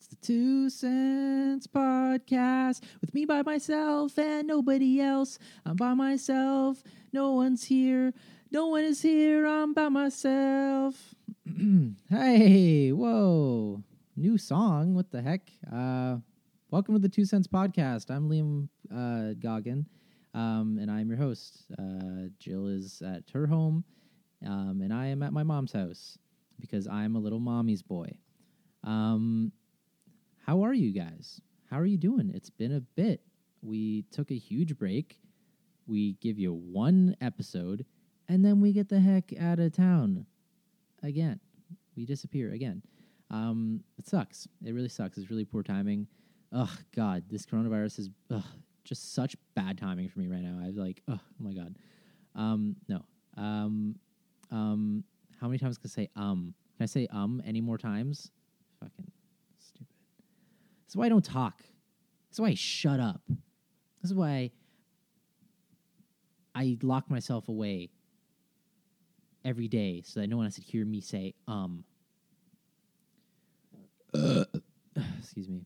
It's 0.00 0.06
the 0.06 0.16
Two 0.16 0.70
Cents 0.70 1.66
Podcast 1.66 2.80
with 3.02 3.12
me 3.12 3.26
by 3.26 3.42
myself 3.42 4.18
and 4.18 4.48
nobody 4.48 4.98
else. 4.98 5.38
I'm 5.66 5.76
by 5.76 5.92
myself. 5.92 6.82
No 7.12 7.32
one's 7.32 7.64
here. 7.64 8.14
No 8.50 8.68
one 8.68 8.84
is 8.84 9.02
here. 9.02 9.46
I'm 9.46 9.74
by 9.74 9.90
myself. 9.90 11.14
hey, 12.08 12.92
whoa. 12.92 13.82
New 14.16 14.38
song. 14.38 14.94
What 14.94 15.10
the 15.10 15.20
heck? 15.20 15.50
Uh, 15.70 16.16
welcome 16.70 16.94
to 16.94 16.98
the 16.98 17.10
Two 17.10 17.26
Cents 17.26 17.46
Podcast. 17.46 18.10
I'm 18.10 18.30
Liam 18.30 18.70
uh, 18.90 19.34
Goggin, 19.38 19.84
um, 20.32 20.78
and 20.80 20.90
I'm 20.90 21.10
your 21.10 21.18
host. 21.18 21.66
Uh, 21.78 22.30
Jill 22.38 22.68
is 22.68 23.02
at 23.04 23.24
her 23.34 23.46
home, 23.46 23.84
um, 24.46 24.80
and 24.82 24.94
I 24.94 25.08
am 25.08 25.22
at 25.22 25.34
my 25.34 25.42
mom's 25.42 25.72
house 25.72 26.16
because 26.58 26.88
I'm 26.88 27.16
a 27.16 27.20
little 27.20 27.38
mommy's 27.38 27.82
boy. 27.82 28.10
Um, 28.82 29.52
how 30.50 30.64
are 30.64 30.74
you 30.74 30.90
guys? 30.90 31.40
How 31.70 31.78
are 31.78 31.86
you 31.86 31.96
doing? 31.96 32.32
It's 32.34 32.50
been 32.50 32.72
a 32.72 32.80
bit. 32.80 33.20
We 33.62 34.02
took 34.10 34.32
a 34.32 34.36
huge 34.36 34.76
break. 34.76 35.20
We 35.86 36.14
give 36.14 36.40
you 36.40 36.52
one 36.52 37.14
episode, 37.20 37.86
and 38.28 38.44
then 38.44 38.60
we 38.60 38.72
get 38.72 38.88
the 38.88 38.98
heck 38.98 39.32
out 39.38 39.60
of 39.60 39.72
town 39.72 40.26
again. 41.04 41.38
We 41.96 42.04
disappear 42.04 42.50
again. 42.50 42.82
Um, 43.30 43.84
it 43.96 44.08
sucks. 44.08 44.48
It 44.64 44.74
really 44.74 44.88
sucks. 44.88 45.18
It's 45.18 45.30
really 45.30 45.44
poor 45.44 45.62
timing. 45.62 46.08
Ugh, 46.52 46.68
God, 46.96 47.22
this 47.30 47.46
coronavirus 47.46 48.00
is 48.00 48.10
ugh, 48.32 48.42
just 48.82 49.14
such 49.14 49.36
bad 49.54 49.78
timing 49.78 50.08
for 50.08 50.18
me 50.18 50.26
right 50.26 50.42
now. 50.42 50.58
I 50.60 50.66
was 50.66 50.76
like, 50.76 51.00
oh 51.06 51.20
my 51.38 51.52
God. 51.52 51.76
Um, 52.34 52.74
no. 52.88 53.04
Um, 53.36 53.94
um, 54.50 55.04
how 55.40 55.46
many 55.46 55.60
times 55.60 55.78
can 55.78 55.88
I 55.88 55.94
say 55.94 56.08
um? 56.16 56.54
Can 56.76 56.82
I 56.82 56.86
say 56.86 57.06
um 57.12 57.40
any 57.46 57.60
more 57.60 57.78
times? 57.78 58.32
This 60.90 60.94
is 60.94 60.98
why 60.98 61.06
I 61.06 61.08
don't 61.10 61.24
talk. 61.24 61.56
This 61.60 62.32
is 62.32 62.40
why 62.40 62.48
I 62.48 62.54
shut 62.54 62.98
up. 62.98 63.22
This 63.28 64.10
is 64.10 64.12
why 64.12 64.50
I 66.52 66.78
lock 66.82 67.08
myself 67.08 67.48
away 67.48 67.90
every 69.44 69.68
day 69.68 70.02
so 70.04 70.18
that 70.18 70.26
no 70.26 70.36
one 70.36 70.46
has 70.46 70.56
to 70.56 70.62
hear 70.62 70.84
me 70.84 71.00
say 71.00 71.34
um. 71.46 71.84
Excuse 75.20 75.48
me. 75.48 75.64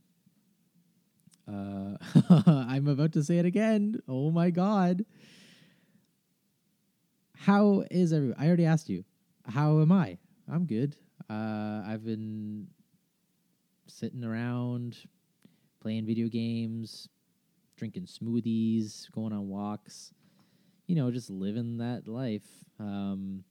Uh, 1.51 1.97
I'm 2.47 2.87
about 2.87 3.13
to 3.13 3.25
say 3.25 3.39
it 3.39 3.47
again. 3.47 4.03
Oh 4.07 4.31
my 4.31 4.51
god. 4.51 5.07
How 7.35 7.85
is 7.91 8.13
everyone? 8.13 8.37
I 8.39 8.47
already 8.47 8.67
asked 8.67 8.91
you. 8.91 9.07
How 9.47 9.81
am 9.81 9.91
I? 9.91 10.19
I'm 10.53 10.67
good. 10.67 10.97
Uh, 11.31 11.81
I've 11.87 12.05
been 12.05 12.67
sitting 13.95 14.25
around, 14.25 14.97
playing 15.81 16.05
video 16.05 16.29
games, 16.29 17.09
drinking 17.77 18.07
smoothies, 18.07 19.11
going 19.13 19.33
on 19.33 19.49
walks. 19.49 20.13
You 20.87 20.97
know, 20.97 21.11
just 21.11 21.31
living 21.31 21.79
that 21.79 22.09
life. 22.09 22.47
Um, 22.81 23.45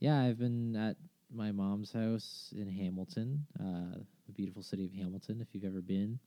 yeah, 0.00 0.20
I've 0.20 0.38
been 0.38 0.74
at 0.74 0.96
my 1.32 1.52
mom's 1.52 1.92
house 1.92 2.52
in 2.56 2.68
Hamilton, 2.68 3.46
uh, 3.58 3.98
the 4.26 4.32
beautiful 4.34 4.62
city 4.62 4.84
of 4.84 4.92
Hamilton. 4.92 5.40
If 5.40 5.54
you've 5.54 5.64
ever 5.64 5.80
been, 5.80 6.18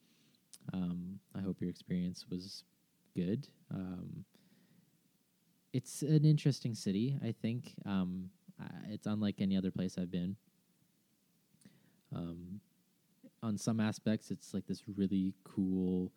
um, 0.74 1.20
I 1.36 1.42
hope 1.42 1.58
your 1.60 1.70
experience 1.70 2.26
was 2.32 2.64
good. 3.16 3.48
Um, 3.70 4.24
it's 5.74 6.02
an 6.02 6.24
interesting 6.24 6.74
city. 6.74 7.20
I 7.22 7.34
think 7.34 7.74
um, 7.86 8.30
it's 8.88 9.08
unlike 9.08 9.36
any 9.40 9.58
other 9.58 9.72
place 9.72 9.98
I've 9.98 10.12
been. 10.12 10.38
Um, 12.14 12.60
on 13.42 13.58
some 13.58 13.80
aspects, 13.80 14.32
it's 14.32 14.54
like 14.54 14.66
this 14.68 14.84
really 14.96 15.34
cool, 15.44 16.12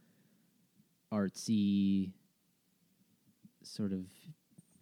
artsy, 1.13 2.13
sort 3.63 3.93
of 3.93 4.05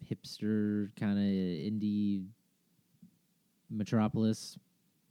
hipster 0.09 0.89
kind 0.97 1.17
of 1.17 1.25
indie 1.25 2.25
metropolis, 3.69 4.57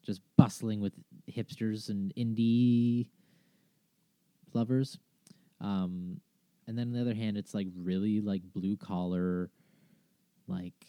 just 0.04 0.20
bustling 0.36 0.80
with 0.80 0.92
hipsters 1.30 1.88
and 1.90 2.12
indie 2.16 3.08
lovers. 4.54 4.98
Um, 5.60 6.20
and 6.66 6.78
then 6.78 6.88
on 6.88 6.92
the 6.94 7.00
other 7.00 7.14
hand, 7.14 7.36
it's 7.36 7.54
like 7.54 7.66
really 7.76 8.20
like 8.20 8.42
blue 8.54 8.76
collar, 8.76 9.50
like 10.48 10.86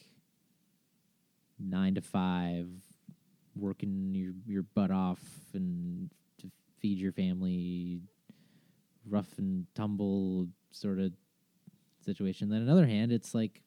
nine 1.59 1.95
to 1.95 2.01
five, 2.01 2.67
working 3.59 4.13
your 4.13 4.33
your 4.45 4.63
butt 4.63 4.91
off 4.91 5.21
and 5.53 6.09
to 6.39 6.49
feed 6.79 6.97
your 6.97 7.11
family, 7.11 8.01
rough 9.09 9.37
and 9.37 9.65
tumble 9.75 10.47
sort 10.71 10.99
of 10.99 11.13
situation. 12.05 12.49
Then 12.49 12.61
on 12.61 12.65
the 12.67 12.71
other 12.71 12.87
hand, 12.87 13.11
it's 13.11 13.33
like 13.33 13.61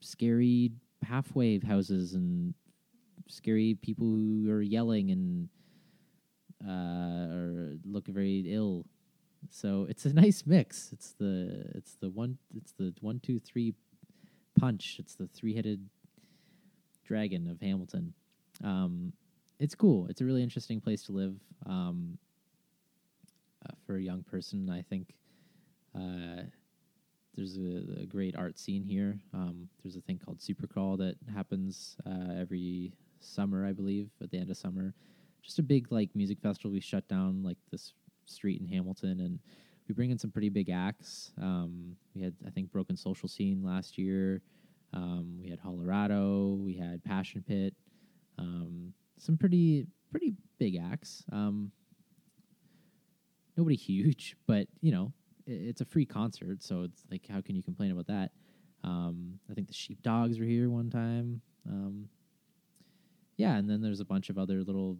scary 0.00 0.72
half 1.02 1.34
wave 1.34 1.62
houses 1.62 2.14
and 2.14 2.54
scary 3.28 3.76
people 3.80 4.06
who 4.06 4.50
are 4.50 4.62
yelling 4.62 5.10
and 5.10 5.48
uh, 6.66 7.34
or 7.34 7.76
look 7.84 8.06
very 8.06 8.44
ill. 8.48 8.84
So 9.50 9.86
it's 9.88 10.04
a 10.04 10.12
nice 10.12 10.44
mix. 10.46 10.90
It's 10.92 11.12
the 11.18 11.70
it's 11.74 11.96
the 12.00 12.10
one 12.10 12.38
it's 12.54 12.72
the 12.72 12.94
one 13.00 13.20
two 13.20 13.38
three 13.38 13.74
punch. 14.58 14.96
It's 14.98 15.14
the 15.14 15.26
three 15.26 15.54
headed 15.54 15.88
dragon 17.04 17.48
of 17.48 17.60
Hamilton. 17.60 18.14
Um, 18.64 19.12
it's 19.58 19.74
cool. 19.74 20.06
It's 20.08 20.20
a 20.20 20.24
really 20.24 20.42
interesting 20.42 20.80
place 20.80 21.02
to 21.04 21.12
live 21.12 21.34
um, 21.66 22.18
uh, 23.64 23.74
for 23.86 23.96
a 23.96 24.00
young 24.00 24.22
person. 24.22 24.70
I 24.70 24.82
think 24.82 25.14
uh, 25.94 26.44
there's 27.34 27.58
a, 27.58 28.02
a, 28.02 28.06
great 28.06 28.36
art 28.36 28.58
scene 28.58 28.82
here. 28.82 29.18
Um, 29.34 29.68
there's 29.82 29.96
a 29.96 30.00
thing 30.00 30.18
called 30.24 30.38
Supercrawl 30.38 30.98
that 30.98 31.16
happens 31.32 31.96
uh, 32.06 32.34
every 32.38 32.92
summer, 33.20 33.66
I 33.66 33.72
believe, 33.72 34.08
at 34.22 34.30
the 34.30 34.38
end 34.38 34.50
of 34.50 34.56
summer. 34.56 34.94
Just 35.42 35.58
a 35.58 35.62
big 35.62 35.90
like 35.90 36.10
music 36.14 36.40
festival. 36.40 36.70
We 36.70 36.80
shut 36.80 37.06
down 37.08 37.42
like 37.42 37.58
this 37.70 37.92
street 38.24 38.60
in 38.60 38.66
Hamilton, 38.66 39.20
and 39.20 39.38
we 39.88 39.94
bring 39.94 40.10
in 40.10 40.18
some 40.18 40.30
pretty 40.30 40.48
big 40.48 40.70
acts. 40.70 41.32
Um, 41.40 41.96
we 42.14 42.22
had, 42.22 42.34
I 42.46 42.50
think, 42.50 42.70
Broken 42.70 42.96
Social 42.96 43.28
Scene 43.28 43.62
last 43.62 43.98
year. 43.98 44.42
Um, 44.92 45.38
we 45.40 45.50
had 45.50 45.62
Colorado. 45.62 46.54
We 46.54 46.76
had 46.76 47.02
Passion 47.04 47.44
Pit. 47.46 47.74
Um, 48.40 48.94
some 49.18 49.36
pretty 49.36 49.86
pretty 50.10 50.34
big 50.58 50.76
acts. 50.76 51.24
Um, 51.32 51.70
nobody 53.56 53.76
huge, 53.90 54.36
but 54.46 54.66
you 54.80 54.92
know, 54.92 55.12
it, 55.46 55.52
it's 55.52 55.80
a 55.80 55.84
free 55.84 56.06
concert, 56.06 56.62
so 56.62 56.82
it's 56.82 57.04
like, 57.10 57.26
how 57.28 57.40
can 57.40 57.54
you 57.54 57.62
complain 57.62 57.90
about 57.90 58.06
that? 58.06 58.32
Um, 58.82 59.38
I 59.50 59.54
think 59.54 59.68
the 59.68 59.74
Sheepdogs 59.74 60.38
were 60.38 60.46
here 60.46 60.70
one 60.70 60.90
time. 60.90 61.42
Um, 61.68 62.08
yeah, 63.36 63.56
and 63.56 63.68
then 63.68 63.82
there's 63.82 64.00
a 64.00 64.04
bunch 64.04 64.30
of 64.30 64.38
other 64.38 64.62
little 64.62 64.98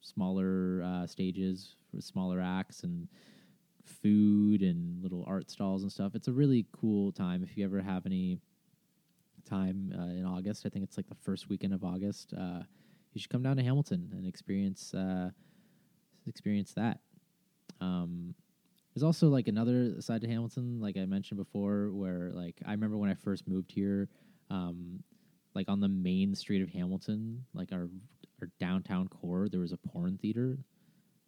smaller 0.00 0.82
uh, 0.84 1.06
stages 1.06 1.76
for 1.90 2.00
smaller 2.00 2.40
acts 2.40 2.82
and 2.84 3.08
food 3.84 4.62
and 4.62 5.02
little 5.02 5.24
art 5.26 5.50
stalls 5.50 5.82
and 5.82 5.90
stuff. 5.90 6.14
It's 6.14 6.28
a 6.28 6.32
really 6.32 6.66
cool 6.72 7.12
time 7.12 7.42
if 7.42 7.56
you 7.56 7.64
ever 7.64 7.80
have 7.80 8.06
any 8.06 8.38
time 9.48 9.92
uh, 9.98 10.12
in 10.12 10.24
August. 10.24 10.64
I 10.66 10.68
think 10.68 10.84
it's 10.84 10.96
like 10.96 11.08
the 11.08 11.14
first 11.14 11.48
weekend 11.48 11.72
of 11.72 11.84
August. 11.84 12.34
Uh, 12.36 12.60
you 13.12 13.20
should 13.20 13.30
come 13.30 13.42
down 13.42 13.56
to 13.56 13.62
Hamilton 13.62 14.10
and 14.12 14.26
experience 14.26 14.94
uh, 14.94 15.30
experience 16.26 16.72
that. 16.74 17.00
Um, 17.80 18.34
there's 18.94 19.04
also 19.04 19.28
like 19.28 19.48
another 19.48 20.00
side 20.00 20.20
to 20.22 20.28
Hamilton, 20.28 20.80
like 20.80 20.96
I 20.96 21.06
mentioned 21.06 21.38
before, 21.38 21.90
where 21.92 22.30
like 22.32 22.56
I 22.66 22.72
remember 22.72 22.96
when 22.96 23.10
I 23.10 23.14
first 23.14 23.46
moved 23.46 23.70
here, 23.70 24.08
um, 24.50 25.02
like 25.54 25.68
on 25.68 25.80
the 25.80 25.88
main 25.88 26.34
street 26.34 26.62
of 26.62 26.70
Hamilton, 26.70 27.44
like 27.54 27.72
our 27.72 27.88
our 28.40 28.48
downtown 28.60 29.08
core, 29.08 29.48
there 29.48 29.60
was 29.60 29.72
a 29.72 29.76
porn 29.76 30.18
theater. 30.18 30.58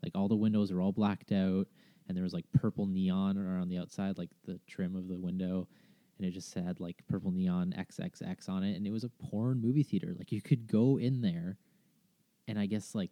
Like 0.02 0.12
all 0.14 0.28
the 0.28 0.37
windows 0.37 0.70
are 0.73 0.81
all 0.81 0.93
blacked 0.93 1.32
out, 1.32 1.66
and 2.08 2.16
there 2.16 2.25
was 2.25 2.32
like 2.32 2.46
purple 2.55 2.87
neon 2.87 3.38
around 3.38 3.69
the 3.69 3.78
outside, 3.78 4.19
like 4.19 4.31
the 4.46 4.58
trim 4.66 4.96
of 4.96 5.08
the 5.08 5.19
window 5.19 5.69
and 6.20 6.28
it 6.28 6.32
just 6.32 6.52
said 6.52 6.81
like 6.81 7.02
purple 7.08 7.31
neon 7.31 7.75
XXX 7.78 8.46
on 8.49 8.62
it, 8.62 8.76
and 8.76 8.87
it 8.87 8.90
was 8.90 9.05
a 9.05 9.08
porn 9.08 9.58
movie 9.61 9.82
theater. 9.82 10.14
Like 10.19 10.31
you 10.32 10.43
could 10.43 10.67
go 10.67 10.99
in 10.99 11.22
there, 11.22 11.56
and 12.46 12.58
I 12.58 12.67
guess 12.67 12.94
like 12.94 13.11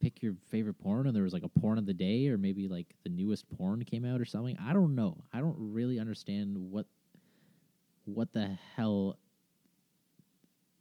pick 0.00 0.20
your 0.20 0.34
favorite 0.50 0.78
porn, 0.78 1.06
and 1.06 1.14
there 1.14 1.22
was 1.22 1.32
like 1.32 1.44
a 1.44 1.60
porn 1.60 1.78
of 1.78 1.86
the 1.86 1.94
day, 1.94 2.26
or 2.26 2.38
maybe 2.38 2.66
like 2.66 2.88
the 3.04 3.08
newest 3.08 3.48
porn 3.56 3.84
came 3.84 4.04
out 4.04 4.20
or 4.20 4.24
something. 4.24 4.56
I 4.60 4.72
don't 4.72 4.96
know. 4.96 5.22
I 5.32 5.38
don't 5.38 5.56
really 5.58 6.00
understand 6.00 6.56
what 6.58 6.86
what 8.04 8.32
the 8.32 8.58
hell 8.74 9.16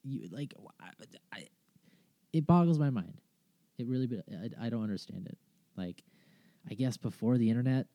you 0.04 0.28
like. 0.32 0.56
I, 0.82 0.90
I, 1.32 1.48
it 2.34 2.48
boggles 2.48 2.80
my 2.80 2.90
mind. 2.90 3.22
It 3.78 3.86
really, 3.86 4.10
I, 4.32 4.66
I 4.66 4.70
don't 4.70 4.84
understand 4.84 5.28
it. 5.28 5.38
Like, 5.78 6.04
I 6.70 6.74
guess 6.74 6.98
before 6.98 7.38
the 7.38 7.50
internet, 7.50 7.86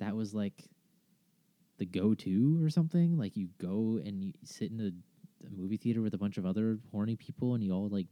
that 0.00 0.16
was 0.16 0.34
like 0.34 0.64
the 1.78 1.86
go 1.86 2.14
to 2.14 2.58
or 2.62 2.68
something. 2.68 3.16
Like 3.16 3.36
you 3.36 3.48
go 3.60 4.00
and 4.04 4.22
you 4.22 4.32
sit 4.44 4.70
in 4.70 4.80
a, 4.80 5.46
a, 5.46 5.50
movie 5.50 5.76
theater 5.76 6.02
with 6.02 6.14
a 6.14 6.18
bunch 6.18 6.36
of 6.36 6.44
other 6.44 6.78
horny 6.90 7.16
people 7.16 7.54
and 7.54 7.64
you 7.64 7.72
all 7.72 7.88
like 7.88 8.06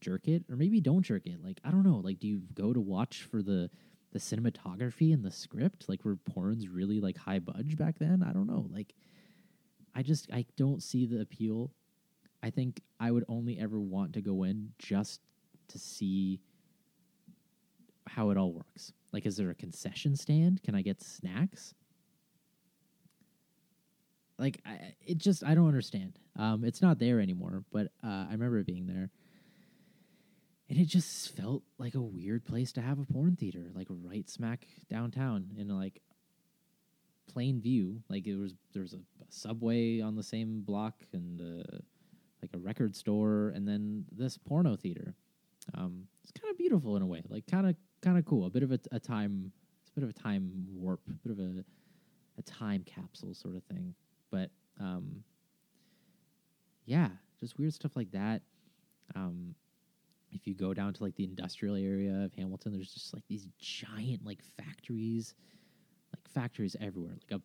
jerk 0.00 0.26
it 0.26 0.44
or 0.50 0.56
maybe 0.56 0.80
don't 0.80 1.02
jerk 1.02 1.26
it. 1.26 1.42
Like 1.42 1.60
I 1.64 1.70
don't 1.70 1.84
know. 1.84 2.00
Like 2.02 2.18
do 2.18 2.26
you 2.26 2.42
go 2.54 2.72
to 2.72 2.80
watch 2.80 3.22
for 3.30 3.42
the 3.42 3.70
the 4.12 4.18
cinematography 4.18 5.12
and 5.14 5.24
the 5.24 5.30
script? 5.30 5.88
Like 5.88 6.04
were 6.04 6.16
porns 6.16 6.64
really 6.70 7.00
like 7.00 7.16
high 7.16 7.38
budge 7.38 7.76
back 7.76 7.98
then? 7.98 8.24
I 8.26 8.32
don't 8.32 8.46
know. 8.46 8.66
Like 8.70 8.94
I 9.94 10.02
just 10.02 10.30
I 10.32 10.46
don't 10.56 10.82
see 10.82 11.06
the 11.06 11.20
appeal. 11.20 11.70
I 12.42 12.50
think 12.50 12.80
I 12.98 13.10
would 13.10 13.24
only 13.28 13.58
ever 13.58 13.78
want 13.78 14.14
to 14.14 14.20
go 14.20 14.42
in 14.42 14.70
just 14.78 15.20
to 15.68 15.78
see 15.78 16.40
how 18.08 18.30
it 18.30 18.36
all 18.36 18.52
works. 18.52 18.92
Like 19.12 19.26
is 19.26 19.36
there 19.36 19.50
a 19.50 19.54
concession 19.54 20.16
stand? 20.16 20.62
Can 20.62 20.74
I 20.74 20.82
get 20.82 21.02
snacks? 21.02 21.74
Like 24.42 24.60
I, 24.66 24.94
it 25.06 25.18
just 25.18 25.44
I 25.44 25.54
don't 25.54 25.68
understand. 25.68 26.18
Um, 26.36 26.64
it's 26.64 26.82
not 26.82 26.98
there 26.98 27.20
anymore, 27.20 27.62
but 27.70 27.92
uh, 28.02 28.26
I 28.28 28.32
remember 28.32 28.58
it 28.58 28.66
being 28.66 28.88
there, 28.88 29.08
and 30.68 30.80
it 30.80 30.86
just 30.86 31.36
felt 31.36 31.62
like 31.78 31.94
a 31.94 32.00
weird 32.00 32.44
place 32.44 32.72
to 32.72 32.80
have 32.80 32.98
a 32.98 33.04
porn 33.04 33.36
theater, 33.36 33.70
like 33.72 33.86
right 33.88 34.28
smack 34.28 34.66
downtown 34.90 35.52
in 35.56 35.68
like 35.68 36.02
plain 37.32 37.60
view. 37.60 38.02
Like 38.08 38.26
it 38.26 38.34
was 38.34 38.54
there 38.72 38.82
was 38.82 38.94
a, 38.94 38.96
a 38.96 39.30
subway 39.30 40.00
on 40.00 40.16
the 40.16 40.24
same 40.24 40.62
block 40.62 40.94
and 41.12 41.40
uh, 41.40 41.78
like 42.42 42.50
a 42.52 42.58
record 42.58 42.96
store, 42.96 43.52
and 43.54 43.66
then 43.68 44.06
this 44.10 44.38
porno 44.38 44.74
theater. 44.74 45.14
Um, 45.72 46.08
it's 46.24 46.32
kind 46.32 46.50
of 46.50 46.58
beautiful 46.58 46.96
in 46.96 47.02
a 47.02 47.06
way, 47.06 47.22
like 47.28 47.46
kind 47.46 47.68
of 47.68 47.76
kind 48.02 48.18
of 48.18 48.24
cool. 48.24 48.46
A 48.46 48.50
bit 48.50 48.64
of 48.64 48.72
a, 48.72 48.80
a 48.90 48.98
time, 48.98 49.52
it's 49.82 49.90
a 49.90 50.00
bit 50.00 50.02
of 50.02 50.10
a 50.10 50.20
time 50.20 50.66
warp, 50.72 50.98
a 51.08 51.28
bit 51.28 51.30
of 51.30 51.38
a 51.38 51.64
a 52.38 52.42
time 52.42 52.82
capsule 52.84 53.34
sort 53.34 53.54
of 53.54 53.62
thing. 53.64 53.94
But 54.32 54.50
um, 54.80 55.22
yeah, 56.86 57.10
just 57.38 57.58
weird 57.58 57.74
stuff 57.74 57.92
like 57.94 58.10
that. 58.10 58.42
Um, 59.14 59.54
if 60.32 60.46
you 60.46 60.54
go 60.54 60.74
down 60.74 60.94
to 60.94 61.02
like 61.02 61.14
the 61.14 61.24
industrial 61.24 61.76
area 61.76 62.24
of 62.24 62.32
Hamilton, 62.34 62.72
there's 62.72 62.92
just 62.92 63.14
like 63.14 63.22
these 63.28 63.46
giant 63.60 64.24
like 64.24 64.40
factories, 64.56 65.34
like 66.14 66.26
factories 66.32 66.74
everywhere, 66.80 67.12
like 67.12 67.40
a 67.40 67.42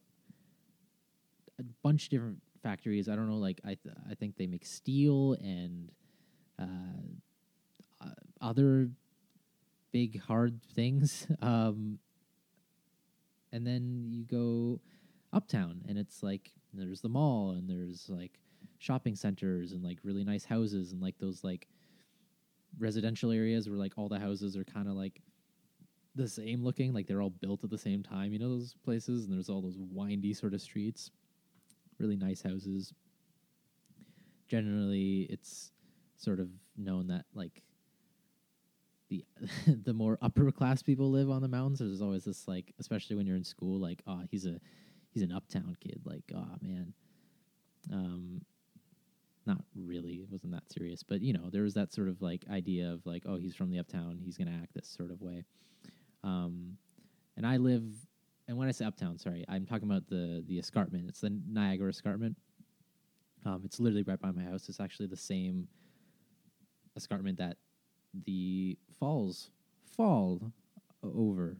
a 1.60 1.64
bunch 1.84 2.06
of 2.06 2.10
different 2.10 2.42
factories. 2.64 3.10
I 3.10 3.16
don't 3.16 3.30
know, 3.30 3.38
like 3.38 3.60
I 3.66 3.76
th- 3.76 3.96
I 4.10 4.16
think 4.16 4.38
they 4.38 4.48
make 4.48 4.66
steel 4.66 5.34
and 5.42 5.92
uh, 6.60 6.66
uh, 8.02 8.10
other 8.42 8.90
big 9.92 10.22
hard 10.22 10.62
things. 10.76 11.28
Um, 11.42 12.00
and 13.54 13.66
then 13.66 14.08
you 14.12 14.26
go 14.26 14.82
uptown, 15.32 15.82
and 15.88 15.98
it's 15.98 16.22
like 16.22 16.52
there's 16.74 17.02
the 17.02 17.10
mall, 17.10 17.52
and 17.52 17.70
there's 17.70 18.10
like 18.10 18.40
shopping 18.80 19.16
centers, 19.16 19.72
and 19.72 19.84
like 19.84 20.00
really 20.04 20.24
nice 20.24 20.46
houses, 20.46 20.92
and 20.92 21.02
like 21.02 21.18
those 21.20 21.44
like 21.44 21.68
residential 22.80 23.32
areas 23.32 23.68
where 23.68 23.78
like 23.78 23.94
all 23.98 24.10
the 24.10 24.20
houses 24.20 24.56
are 24.56 24.64
kind 24.64 24.88
of 24.88 24.94
like 24.94 25.22
the 26.16 26.28
same 26.28 26.64
looking, 26.64 26.94
like 26.94 27.08
they're 27.08 27.22
all 27.22 27.30
built 27.30 27.64
at 27.64 27.70
the 27.70 27.78
same 27.78 28.04
time. 28.04 28.34
You 28.34 28.40
know 28.40 28.50
those 28.50 28.76
places, 28.84 29.26
and 29.26 29.34
there's 29.34 29.50
all 29.50 29.62
those 29.62 29.78
windy 29.78 30.34
sort 30.34 30.54
of 30.54 30.62
streets, 30.62 31.12
really 32.00 32.18
nice 32.18 32.42
houses. 32.42 32.94
Generally, 34.48 35.28
it's 35.30 35.72
sort 36.18 36.40
of 36.40 36.50
known 36.76 37.08
that 37.08 37.26
like 37.34 37.62
the 39.10 39.26
the 39.68 39.94
more 39.94 40.18
upper 40.22 40.52
class 40.52 40.82
people 40.82 41.10
live 41.12 41.30
on 41.30 41.42
the 41.42 41.48
mountains. 41.48 41.80
There's 41.80 42.02
always 42.02 42.26
this 42.26 42.48
like, 42.48 42.74
especially 42.80 43.16
when 43.16 43.26
you're 43.26 43.38
in 43.38 43.44
school, 43.44 43.80
like, 43.80 44.02
oh, 44.08 44.22
he's 44.30 44.46
a 44.46 44.60
he's 45.18 45.28
an 45.28 45.36
uptown 45.36 45.76
kid. 45.80 46.00
Like, 46.06 46.32
oh 46.36 46.58
man, 46.62 46.94
um, 47.92 48.42
not 49.48 49.64
really. 49.76 50.16
It 50.16 50.28
wasn't 50.30 50.52
that 50.54 50.72
serious, 50.72 51.02
but 51.02 51.22
you 51.22 51.34
know, 51.34 51.50
there 51.52 51.64
was 51.64 51.74
that 51.74 51.92
sort 51.92 52.08
of 52.08 52.22
like 52.22 52.46
idea 52.52 52.92
of 52.92 53.06
like, 53.06 53.24
oh, 53.26 53.38
he's 53.38 53.56
from 53.56 53.72
the 53.72 53.80
uptown. 53.80 54.20
He's 54.24 54.38
gonna 54.38 54.60
act 54.62 54.76
this 54.76 54.88
sort 54.88 55.12
of 55.12 55.22
way. 55.22 55.44
Um, 56.24 56.78
and 57.36 57.48
I 57.48 57.58
live, 57.58 57.84
and 58.48 58.58
when 58.58 58.68
I 58.68 58.72
say 58.72 58.86
uptown, 58.86 59.18
sorry, 59.18 59.44
I'm 59.50 59.66
talking 59.66 59.90
about 59.90 60.08
the 60.08 60.44
the 60.48 60.60
escarpment. 60.60 61.06
It's 61.10 61.22
the 61.22 61.36
Niagara 61.50 61.90
Escarpment. 61.90 62.38
Um, 63.46 63.62
it's 63.66 63.80
literally 63.80 64.04
right 64.04 64.20
by 64.20 64.32
my 64.32 64.44
house. 64.44 64.70
It's 64.70 64.80
actually 64.80 65.08
the 65.08 65.18
same 65.18 65.68
escarpment 66.96 67.40
that 67.40 67.58
the 68.26 68.78
falls 69.00 69.50
fall 69.96 70.52
over, 71.04 71.58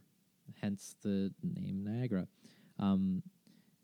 hence 0.60 0.94
the 1.02 1.32
name 1.42 1.82
Niagara. 1.84 2.28
Um, 2.78 3.22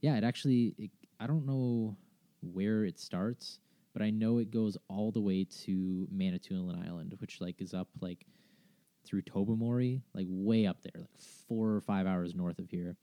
yeah, 0.05 0.17
it 0.17 0.23
actually, 0.23 0.75
it, 0.77 0.91
I 1.19 1.27
don't 1.27 1.47
know 1.47 1.97
where 2.43 2.85
it 2.85 2.99
starts, 2.99 3.61
but 3.95 4.03
I 4.03 4.11
know 4.11 4.37
it 4.37 4.51
goes 4.51 4.77
all 4.87 5.11
the 5.11 5.21
way 5.23 5.47
to 5.65 6.07
Manitoulin 6.13 6.85
Island, 6.87 7.15
which 7.21 7.41
like 7.41 7.63
is 7.63 7.73
up 7.73 7.89
like 8.03 8.27
through 9.07 9.23
Tobermory, 9.23 10.03
like 10.13 10.27
way 10.29 10.67
up 10.67 10.83
there, 10.83 11.01
like 11.01 11.23
four 11.49 11.71
or 11.71 11.81
five 11.81 12.07
hours 12.07 12.35
north 12.35 12.59
of 12.59 12.69
here. 12.69 12.97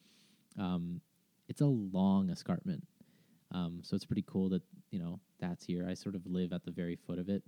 Um, 0.59 1.01
it's 1.49 1.61
a 1.61 1.65
long 1.65 2.29
escarpment, 2.29 2.85
um, 3.51 3.79
so 3.81 3.95
it's 3.95 4.05
pretty 4.05 4.25
cool 4.27 4.49
that 4.49 4.61
you 4.91 4.99
know 4.99 5.19
that's 5.39 5.65
here. 5.65 5.87
I 5.89 5.95
sort 5.95 6.13
of 6.13 6.21
live 6.27 6.53
at 6.53 6.65
the 6.65 6.71
very 6.71 6.97
foot 7.07 7.17
of 7.17 7.29
it, 7.29 7.41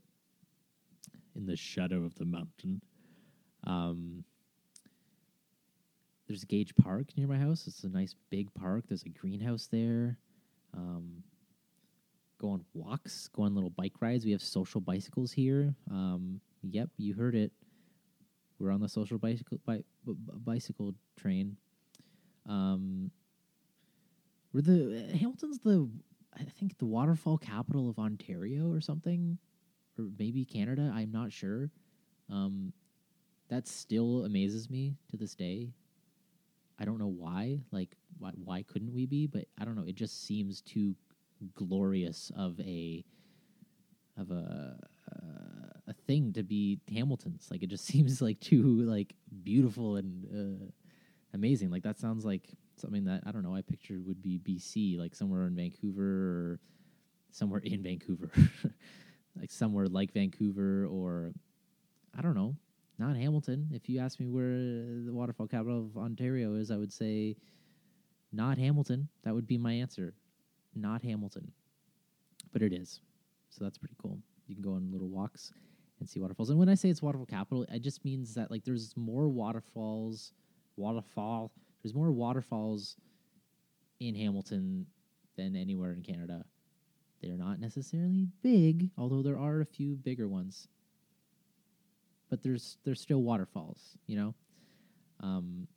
in 1.36 1.46
the 1.46 1.56
shadow 1.56 2.04
of 2.06 2.16
the 2.16 2.26
mountain. 2.26 2.82
Um, 3.68 4.24
there's 6.28 6.44
Gage 6.46 6.76
Park 6.76 7.08
near 7.18 7.28
my 7.28 7.38
house. 7.38 7.68
It's 7.68 7.84
a 7.84 7.90
nice 7.90 8.16
big 8.30 8.54
park. 8.54 8.86
There's 8.88 9.04
a 9.04 9.10
greenhouse 9.10 9.68
there. 9.72 10.18
Um, 10.76 11.24
go 12.40 12.50
on 12.50 12.66
walks, 12.74 13.28
go 13.30 13.44
on 13.44 13.56
little 13.56 13.70
bike 13.70 13.94
rides. 14.00 14.26
We 14.26 14.32
have 14.32 14.42
social 14.42 14.82
bicycles 14.82 15.32
here. 15.32 15.76
Um, 15.92 16.42
yep, 16.62 16.90
you 16.98 17.14
heard 17.14 17.36
it. 17.36 17.52
We're 18.60 18.72
on 18.72 18.80
the 18.82 18.90
social 18.90 19.18
bicycle 19.18 19.60
bi- 19.66 19.84
b- 20.06 20.16
bicycle 20.46 20.96
train. 21.18 21.58
Um, 22.48 23.12
we're 24.54 24.62
the 24.62 25.10
Hamilton's 25.18 25.60
the 25.60 25.90
I 26.38 26.44
think 26.44 26.78
the 26.78 26.86
waterfall 26.86 27.38
capital 27.38 27.90
of 27.90 28.00
Ontario 28.00 28.72
or 28.72 28.82
something, 28.82 29.38
or 29.98 30.06
maybe 30.18 30.46
Canada. 30.46 30.92
I'm 30.94 31.12
not 31.12 31.32
sure. 31.32 31.70
Um, 32.30 32.74
that 33.50 33.68
still 33.68 34.26
amazes 34.26 34.70
me 34.70 34.96
to 35.12 35.18
this 35.18 35.36
day. 35.36 35.74
I 36.80 36.86
don't 36.86 37.00
know 37.00 37.14
why. 37.18 37.60
Like, 37.72 37.96
why, 38.20 38.32
why 38.44 38.64
couldn't 38.64 38.94
we 38.94 39.06
be? 39.06 39.28
But 39.28 39.46
I 39.60 39.66
don't 39.66 39.76
know. 39.76 39.86
It 39.88 39.96
just 39.96 40.26
seems 40.26 40.62
too 40.62 40.96
glorious 41.56 42.32
of 42.36 42.60
a 42.60 43.04
of 44.18 44.30
a 44.32 44.78
uh, 45.12 45.80
a 45.88 45.94
thing 46.08 46.34
to 46.34 46.44
be 46.44 46.80
Hamilton's. 46.94 47.48
Like, 47.52 47.64
it 47.64 47.68
just 47.68 47.86
seems 47.92 48.22
like 48.22 48.40
too 48.40 48.82
like 48.84 49.14
beautiful 49.44 49.98
and 49.98 50.26
uh, 50.34 50.66
amazing. 51.34 51.70
Like 51.70 51.84
that 51.84 52.00
sounds 52.00 52.26
like 52.26 52.48
something 52.78 53.06
that 53.06 53.24
I 53.26 53.32
don't 53.32 53.44
know. 53.44 53.56
I 53.56 53.62
pictured 53.62 54.06
would 54.06 54.22
be 54.22 54.40
BC, 54.40 54.98
like 54.98 55.16
somewhere 55.16 55.46
in 55.48 55.56
Vancouver 55.56 56.04
or 56.04 56.60
somewhere 57.32 57.62
in 57.64 57.82
Vancouver, 57.82 58.32
like 59.40 59.52
somewhere 59.52 59.88
like 59.88 60.14
Vancouver 60.14 60.86
or 60.86 61.34
I 62.18 62.22
don't 62.22 62.36
know, 62.36 62.56
not 63.00 63.16
Hamilton. 63.16 63.70
If 63.72 63.90
you 63.90 64.00
ask 64.00 64.20
me 64.20 64.28
where 64.28 64.58
the 65.06 65.12
waterfall 65.12 65.48
capital 65.48 65.80
of 65.80 65.98
Ontario 65.98 66.56
is, 66.56 66.72
I 66.72 66.78
would 66.78 66.94
say 66.94 67.36
not 68.32 68.58
Hamilton. 68.58 69.08
That 69.24 69.34
would 69.34 69.48
be 69.48 69.58
my 69.58 69.74
answer. 69.74 70.14
Not 70.76 71.04
Hamilton. 71.04 71.52
But 72.52 72.62
it 72.62 72.74
is. 72.74 73.00
So 73.50 73.64
that's 73.64 73.78
pretty 73.78 73.96
cool. 74.02 74.20
You 74.48 74.56
can 74.56 74.64
go 74.64 74.74
on 74.74 74.92
little 74.92 75.10
walks 75.10 75.54
and 76.00 76.10
see 76.10 76.20
waterfalls. 76.20 76.50
And 76.50 76.60
when 76.60 76.70
I 76.70 76.76
say 76.76 76.90
it's 76.90 77.02
waterfall 77.02 77.26
capital, 77.26 77.66
it 77.70 77.82
just 77.82 78.04
means 78.04 78.34
that 78.36 78.52
like 78.52 78.64
there's 78.64 78.94
more 78.96 79.28
waterfalls, 79.28 80.34
waterfall, 80.76 81.52
there's 81.82 81.94
more 81.94 82.12
waterfalls 82.12 82.98
in 84.00 84.16
Hamilton 84.16 84.86
than 85.38 85.56
anywhere 85.56 85.94
in 85.94 86.02
Canada. 86.02 86.46
They're 87.22 87.38
not 87.38 87.60
necessarily 87.60 88.28
big, 88.42 88.90
although 88.98 89.22
there 89.22 89.38
are 89.38 89.62
a 89.62 89.66
few 89.66 89.96
bigger 89.96 90.28
ones 90.28 90.68
but 92.34 92.42
there's 92.42 92.78
there's 92.84 93.00
still 93.00 93.22
waterfalls, 93.22 93.96
you 94.08 94.18
know. 94.18 94.34
Um, 95.20 95.68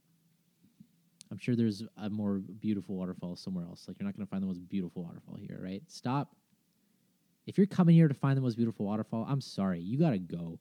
I'm 1.31 1.37
sure 1.37 1.55
there's 1.55 1.83
a 1.99 2.09
more 2.09 2.39
beautiful 2.39 2.97
waterfall 2.97 3.37
somewhere 3.37 3.67
else. 3.67 3.85
Like 3.87 3.99
you're 4.01 4.07
not 4.07 4.17
going 4.17 4.27
to 4.27 4.31
find 4.31 4.43
the 4.43 4.47
most 4.47 4.67
beautiful 4.67 5.03
waterfall 5.05 5.37
here, 5.37 5.61
right? 5.63 5.83
Stop. 5.87 6.35
If 7.47 7.59
you're 7.59 7.67
coming 7.67 7.95
here 7.95 8.09
to 8.09 8.15
find 8.15 8.39
the 8.39 8.41
most 8.41 8.57
beautiful 8.57 8.87
waterfall, 8.87 9.27
I'm 9.29 9.43
sorry, 9.43 9.81
you 9.81 9.99
got 9.99 10.13
to 10.13 10.19
go. 10.19 10.59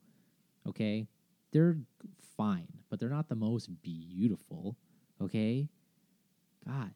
Okay? 0.68 1.06
They're 1.50 1.78
fine, 2.36 2.68
but 2.90 3.00
they're 3.00 3.08
not 3.08 3.30
the 3.30 3.34
most 3.34 3.70
beautiful, 3.80 4.76
okay? 5.22 5.66
God. 6.68 6.90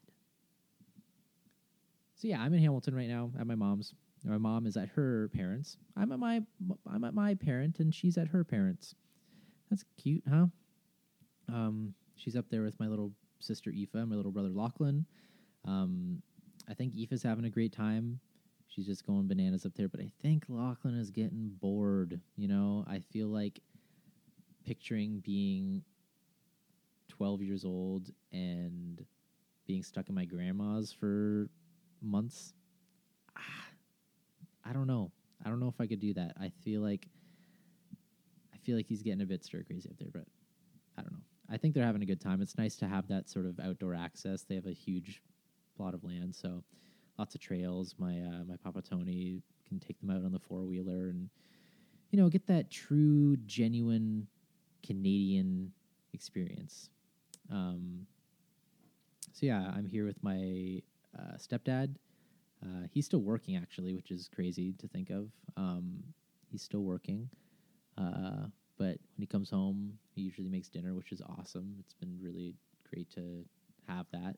So 2.17 2.27
yeah, 2.27 2.39
I'm 2.39 2.53
in 2.53 2.61
Hamilton 2.61 2.93
right 2.93 3.09
now 3.09 3.31
at 3.39 3.47
my 3.47 3.55
mom's. 3.55 3.95
My 4.23 4.37
mom 4.37 4.67
is 4.67 4.77
at 4.77 4.89
her 4.89 5.29
parents. 5.33 5.77
I'm 5.97 6.11
at 6.11 6.19
my 6.19 6.41
I'm 6.91 7.03
at 7.03 7.13
my 7.13 7.33
parent, 7.33 7.79
and 7.79 7.93
she's 7.93 8.17
at 8.17 8.27
her 8.29 8.43
parents. 8.43 8.95
That's 9.69 9.83
cute, 9.97 10.23
huh? 10.29 10.47
Um, 11.51 11.93
she's 12.15 12.35
up 12.35 12.45
there 12.49 12.61
with 12.63 12.79
my 12.79 12.87
little 12.87 13.13
sister 13.39 13.71
Aoife 13.71 13.95
and 13.95 14.09
my 14.09 14.15
little 14.15 14.31
brother 14.31 14.49
Lachlan. 14.49 15.05
Um, 15.65 16.21
I 16.69 16.73
think 16.73 16.93
Aoife's 16.93 17.23
having 17.23 17.45
a 17.45 17.49
great 17.49 17.73
time. 17.73 18.19
she's 18.67 18.85
just 18.85 19.05
going 19.05 19.27
bananas 19.27 19.65
up 19.65 19.73
there. 19.75 19.87
But 19.89 20.01
I 20.01 20.11
think 20.21 20.45
Lachlan 20.47 20.97
is 20.97 21.09
getting 21.09 21.51
bored. 21.59 22.19
You 22.37 22.47
know, 22.47 22.85
I 22.87 22.99
feel 22.99 23.27
like 23.27 23.59
picturing 24.65 25.19
being 25.25 25.83
12 27.09 27.41
years 27.41 27.65
old 27.65 28.11
and 28.31 29.03
being 29.67 29.83
stuck 29.83 30.09
in 30.09 30.15
my 30.15 30.25
grandma's 30.25 30.91
for 30.91 31.49
months. 32.01 32.53
Ah, 33.37 33.65
I 34.65 34.73
don't 34.73 34.87
know. 34.87 35.11
I 35.43 35.49
don't 35.49 35.59
know 35.59 35.67
if 35.67 35.79
I 35.79 35.87
could 35.87 35.99
do 35.99 36.13
that. 36.13 36.33
I 36.39 36.51
feel 36.63 36.81
like 36.81 37.07
I 38.53 38.57
feel 38.57 38.75
like 38.75 38.85
he's 38.87 39.01
getting 39.01 39.21
a 39.21 39.25
bit 39.25 39.43
stir 39.43 39.63
crazy 39.63 39.89
up 39.89 39.97
there, 39.97 40.09
but 40.13 40.25
I 40.97 41.01
don't 41.01 41.13
know. 41.13 41.23
I 41.49 41.57
think 41.57 41.73
they're 41.73 41.85
having 41.85 42.03
a 42.03 42.05
good 42.05 42.21
time. 42.21 42.41
It's 42.41 42.57
nice 42.57 42.75
to 42.77 42.87
have 42.87 43.07
that 43.07 43.29
sort 43.29 43.45
of 43.45 43.59
outdoor 43.59 43.95
access. 43.95 44.43
They 44.43 44.55
have 44.55 44.67
a 44.67 44.73
huge 44.73 45.21
plot 45.75 45.93
of 45.93 46.03
land, 46.03 46.35
so 46.35 46.63
lots 47.17 47.35
of 47.35 47.41
trails. 47.41 47.95
My 47.97 48.19
uh, 48.19 48.43
my 48.47 48.55
Papa 48.63 48.81
Tony 48.81 49.41
can 49.67 49.79
take 49.79 49.99
them 49.99 50.09
out 50.09 50.23
on 50.23 50.31
the 50.31 50.39
four 50.39 50.61
wheeler 50.63 51.09
and 51.09 51.29
you 52.11 52.19
know 52.19 52.29
get 52.29 52.47
that 52.47 52.69
true, 52.69 53.37
genuine 53.45 54.27
Canadian 54.85 55.71
experience. 56.13 56.89
Um, 57.51 58.05
so 59.33 59.45
yeah, 59.45 59.71
I'm 59.75 59.85
here 59.85 60.05
with 60.05 60.21
my 60.23 60.81
uh, 61.17 61.37
stepdad. 61.37 61.95
Uh, 62.63 62.87
he's 62.91 63.05
still 63.05 63.21
working 63.21 63.55
actually, 63.55 63.93
which 63.93 64.11
is 64.11 64.29
crazy 64.33 64.73
to 64.73 64.87
think 64.87 65.09
of. 65.09 65.31
Um, 65.57 66.03
he's 66.49 66.61
still 66.61 66.83
working, 66.83 67.29
uh, 67.97 68.47
but 68.77 68.97
when 69.15 69.19
he 69.19 69.25
comes 69.25 69.49
home, 69.49 69.93
he 70.13 70.21
usually 70.21 70.49
makes 70.49 70.69
dinner, 70.69 70.93
which 70.93 71.11
is 71.11 71.21
awesome. 71.39 71.75
It's 71.79 71.93
been 71.93 72.17
really 72.21 72.55
great 72.89 73.09
to 73.11 73.45
have 73.87 74.05
that. 74.11 74.35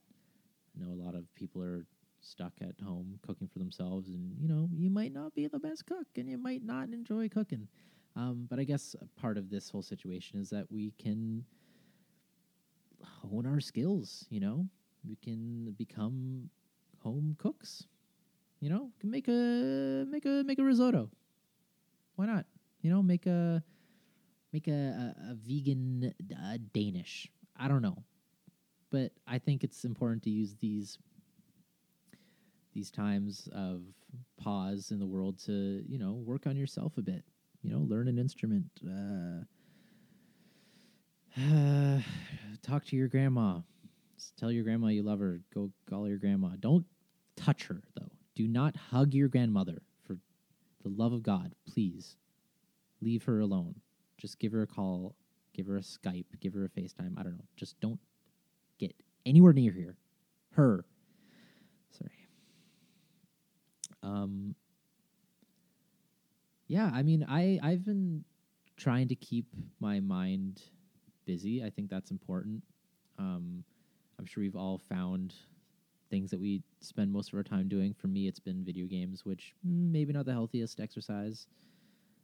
I 0.75 0.83
know 0.83 0.91
a 0.91 1.01
lot 1.03 1.15
of 1.15 1.33
people 1.35 1.61
are 1.61 1.85
stuck 2.21 2.53
at 2.61 2.75
home 2.83 3.19
cooking 3.25 3.47
for 3.47 3.59
themselves, 3.59 4.09
and 4.09 4.35
you 4.39 4.47
know 4.47 4.69
you 4.73 4.89
might 4.89 5.13
not 5.13 5.33
be 5.35 5.47
the 5.47 5.59
best 5.59 5.85
cook, 5.85 6.07
and 6.15 6.29
you 6.29 6.37
might 6.37 6.63
not 6.63 6.89
enjoy 6.89 7.29
cooking. 7.29 7.67
Um, 8.15 8.47
but 8.49 8.59
I 8.59 8.63
guess 8.63 8.95
part 9.19 9.37
of 9.37 9.49
this 9.49 9.69
whole 9.69 9.81
situation 9.81 10.39
is 10.39 10.49
that 10.51 10.71
we 10.71 10.93
can 10.99 11.45
hone 13.01 13.45
our 13.45 13.59
skills. 13.59 14.25
You 14.29 14.39
know, 14.39 14.67
we 15.07 15.15
can 15.15 15.73
become 15.77 16.49
home 17.01 17.35
cooks. 17.37 17.85
You 18.63 18.69
know, 18.69 18.91
can 19.01 19.11
make 19.11 19.27
a 19.27 20.05
make 20.09 20.25
a 20.25 20.41
make 20.45 20.57
a 20.57 20.63
risotto. 20.63 21.09
Why 22.15 22.27
not? 22.27 22.45
You 22.79 22.91
know, 22.91 23.03
make 23.03 23.25
a 23.25 23.61
make 24.53 24.69
a 24.69 24.71
a, 24.71 25.31
a 25.31 25.33
vegan 25.33 26.13
uh, 26.31 26.57
Danish. 26.73 27.29
I 27.57 27.67
don't 27.67 27.81
know, 27.81 28.05
but 28.89 29.11
I 29.27 29.39
think 29.39 29.65
it's 29.65 29.83
important 29.83 30.23
to 30.23 30.29
use 30.29 30.55
these 30.61 30.97
these 32.73 32.89
times 32.89 33.49
of 33.51 33.81
pause 34.37 34.91
in 34.91 34.99
the 34.99 35.07
world 35.07 35.39
to 35.39 35.83
you 35.85 35.97
know 35.97 36.13
work 36.13 36.47
on 36.47 36.55
yourself 36.55 36.97
a 36.97 37.01
bit. 37.01 37.25
You 37.63 37.69
know, 37.69 37.79
learn 37.79 38.07
an 38.07 38.17
instrument. 38.17 38.67
Uh, 38.81 39.43
uh, 41.37 41.99
talk 42.61 42.85
to 42.85 42.95
your 42.95 43.09
grandma. 43.09 43.59
Just 44.15 44.37
tell 44.37 44.53
your 44.53 44.63
grandma 44.63 44.87
you 44.87 45.03
love 45.03 45.19
her. 45.19 45.41
Go 45.53 45.69
call 45.89 46.07
your 46.07 46.17
grandma. 46.17 46.51
Don't 46.61 46.85
touch 47.35 47.65
her 47.65 47.81
though. 47.99 48.12
Do 48.35 48.47
not 48.47 48.75
hug 48.75 49.13
your 49.13 49.27
grandmother 49.27 49.81
for 50.05 50.17
the 50.83 50.89
love 50.89 51.13
of 51.13 51.23
God, 51.23 51.53
please. 51.71 52.17
Leave 53.01 53.23
her 53.25 53.39
alone. 53.39 53.75
Just 54.17 54.39
give 54.39 54.51
her 54.53 54.61
a 54.61 54.67
call, 54.67 55.15
give 55.53 55.67
her 55.67 55.77
a 55.77 55.81
Skype, 55.81 56.25
give 56.39 56.53
her 56.53 56.65
a 56.65 56.69
FaceTime. 56.69 57.13
I 57.17 57.23
don't 57.23 57.37
know. 57.37 57.45
Just 57.55 57.79
don't 57.79 57.99
get 58.79 58.93
anywhere 59.25 59.53
near 59.53 59.71
here. 59.71 59.97
Her. 60.51 60.85
Sorry. 61.91 62.27
Um 64.01 64.55
Yeah, 66.67 66.89
I 66.93 67.03
mean, 67.03 67.25
I 67.27 67.59
I've 67.61 67.85
been 67.85 68.23
trying 68.77 69.07
to 69.09 69.15
keep 69.15 69.45
my 69.79 69.99
mind 69.99 70.61
busy. 71.25 71.63
I 71.63 71.69
think 71.69 71.89
that's 71.89 72.11
important. 72.11 72.63
Um 73.19 73.63
I'm 74.17 74.25
sure 74.25 74.41
we've 74.41 74.55
all 74.55 74.77
found 74.77 75.33
things 76.09 76.31
that 76.31 76.39
we 76.39 76.61
spend 76.83 77.11
most 77.11 77.29
of 77.29 77.37
our 77.37 77.43
time 77.43 77.67
doing. 77.67 77.93
For 77.93 78.07
me, 78.07 78.27
it's 78.27 78.39
been 78.39 78.63
video 78.63 78.85
games, 78.85 79.25
which 79.25 79.53
maybe 79.63 80.13
not 80.13 80.25
the 80.25 80.31
healthiest 80.31 80.79
exercise 80.79 81.47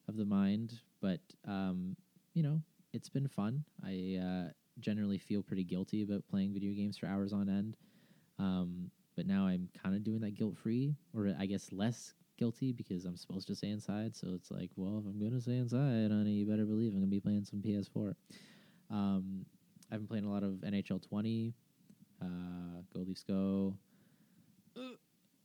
of 0.08 0.18
the 0.18 0.26
mind, 0.26 0.80
but 1.02 1.20
um, 1.48 1.96
you 2.34 2.44
know, 2.44 2.62
it's 2.94 3.10
been 3.10 3.28
fun. 3.28 3.64
I 3.84 4.20
uh, 4.22 4.52
generally 4.80 5.18
feel 5.18 5.44
pretty 5.44 5.64
guilty 5.64 6.04
about 6.04 6.28
playing 6.30 6.54
video 6.54 6.74
games 6.74 6.98
for 6.98 7.08
hours 7.08 7.34
on 7.34 7.50
end, 7.50 7.78
um, 8.40 8.90
but 9.16 9.28
now 9.28 9.46
I'm 9.46 9.70
kind 9.82 9.96
of 9.96 10.04
doing 10.04 10.22
that 10.22 10.36
guilt 10.36 10.58
free, 10.58 10.96
or 11.14 11.34
I 11.40 11.46
guess 11.46 11.72
less 11.72 12.14
guilty 12.38 12.72
because 12.72 13.06
I'm 13.06 13.18
supposed 13.18 13.48
to 13.48 13.56
stay 13.56 13.70
inside. 13.70 14.16
So 14.16 14.30
it's 14.34 14.50
like, 14.50 14.72
well, 14.76 15.00
if 15.00 15.06
I'm 15.06 15.20
gonna 15.22 15.42
stay 15.42 15.58
inside, 15.58 16.10
honey, 16.12 16.32
you 16.32 16.46
better 16.46 16.66
believe 16.66 16.94
I'm 16.94 17.00
gonna 17.00 17.08
be 17.08 17.20
playing 17.20 17.46
some 17.46 17.62
PS4. 17.62 18.14
Um, 18.90 19.46
I've 19.92 20.00
been 20.00 20.08
playing 20.08 20.26
a 20.26 20.32
lot 20.32 20.44
of 20.44 20.64
NHL 20.64 21.02
20, 21.08 21.54
uh, 22.22 22.26
Go 22.94 23.02
Leafs 23.02 23.24
Go. 23.24 23.76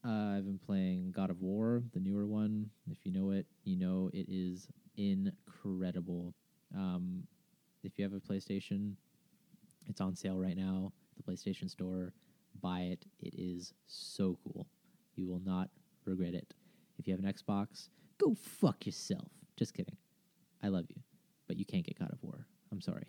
Uh, 0.06 0.36
I've 0.36 0.44
been 0.44 0.60
playing 0.66 1.12
God 1.12 1.30
of 1.30 1.40
War, 1.40 1.82
the 1.94 2.00
newer 2.00 2.26
one. 2.26 2.68
If 2.90 2.98
you 3.04 3.12
know 3.12 3.30
it, 3.30 3.46
you 3.64 3.76
know 3.76 4.10
it 4.12 4.26
is 4.28 4.68
incredible. 4.98 6.34
Um, 6.76 7.22
if 7.82 7.92
you 7.96 8.04
have 8.04 8.12
a 8.12 8.20
PlayStation, 8.20 8.92
it's 9.88 10.02
on 10.02 10.14
sale 10.14 10.38
right 10.38 10.56
now. 10.56 10.92
The 11.16 11.32
PlayStation 11.32 11.70
Store. 11.70 12.12
Buy 12.60 12.80
it. 12.80 13.06
It 13.20 13.34
is 13.36 13.72
so 13.86 14.38
cool. 14.44 14.66
You 15.16 15.26
will 15.26 15.40
not 15.44 15.70
regret 16.04 16.34
it. 16.34 16.52
If 16.98 17.06
you 17.08 17.14
have 17.14 17.24
an 17.24 17.32
Xbox, 17.32 17.88
go 18.18 18.34
fuck 18.34 18.84
yourself. 18.84 19.28
Just 19.56 19.74
kidding. 19.74 19.96
I 20.62 20.68
love 20.68 20.84
you, 20.88 21.00
but 21.48 21.56
you 21.56 21.64
can't 21.64 21.84
get 21.84 21.98
God 21.98 22.12
of 22.12 22.22
War. 22.22 22.46
I'm 22.70 22.80
sorry. 22.80 23.06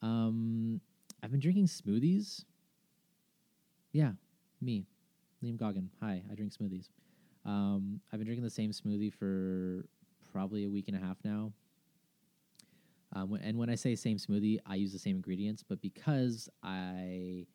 Um, 0.00 0.80
I've 1.22 1.30
been 1.30 1.40
drinking 1.40 1.66
smoothies. 1.66 2.44
Yeah, 3.92 4.12
me, 4.60 4.86
Liam 5.42 5.56
Goggin. 5.56 5.88
Hi, 6.00 6.22
I 6.30 6.34
drink 6.34 6.52
smoothies. 6.52 6.88
Um, 7.46 8.00
I've 8.12 8.18
been 8.18 8.26
drinking 8.26 8.44
the 8.44 8.50
same 8.50 8.72
smoothie 8.72 9.12
for 9.12 9.86
probably 10.32 10.64
a 10.64 10.70
week 10.70 10.88
and 10.88 10.96
a 10.96 11.00
half 11.00 11.16
now. 11.24 11.52
Um, 13.14 13.38
and 13.42 13.56
when 13.56 13.70
I 13.70 13.74
say 13.74 13.94
same 13.94 14.18
smoothie, 14.18 14.58
I 14.66 14.74
use 14.74 14.92
the 14.92 14.98
same 14.98 15.16
ingredients, 15.16 15.64
but 15.66 15.80
because 15.80 16.48
I 16.62 17.46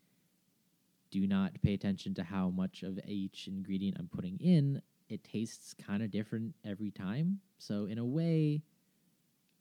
do 1.11 1.27
not 1.27 1.51
pay 1.61 1.75
attention 1.75 2.15
to 2.15 2.23
how 2.23 2.49
much 2.49 2.81
of 2.81 2.99
each 3.07 3.47
ingredient 3.47 3.97
I'm 3.99 4.09
putting 4.13 4.37
in, 4.39 4.81
it 5.07 5.23
tastes 5.23 5.75
kind 5.75 6.01
of 6.01 6.09
different 6.09 6.55
every 6.65 6.89
time. 6.89 7.39
So 7.59 7.85
in 7.85 7.99
a 7.99 8.05
way, 8.05 8.63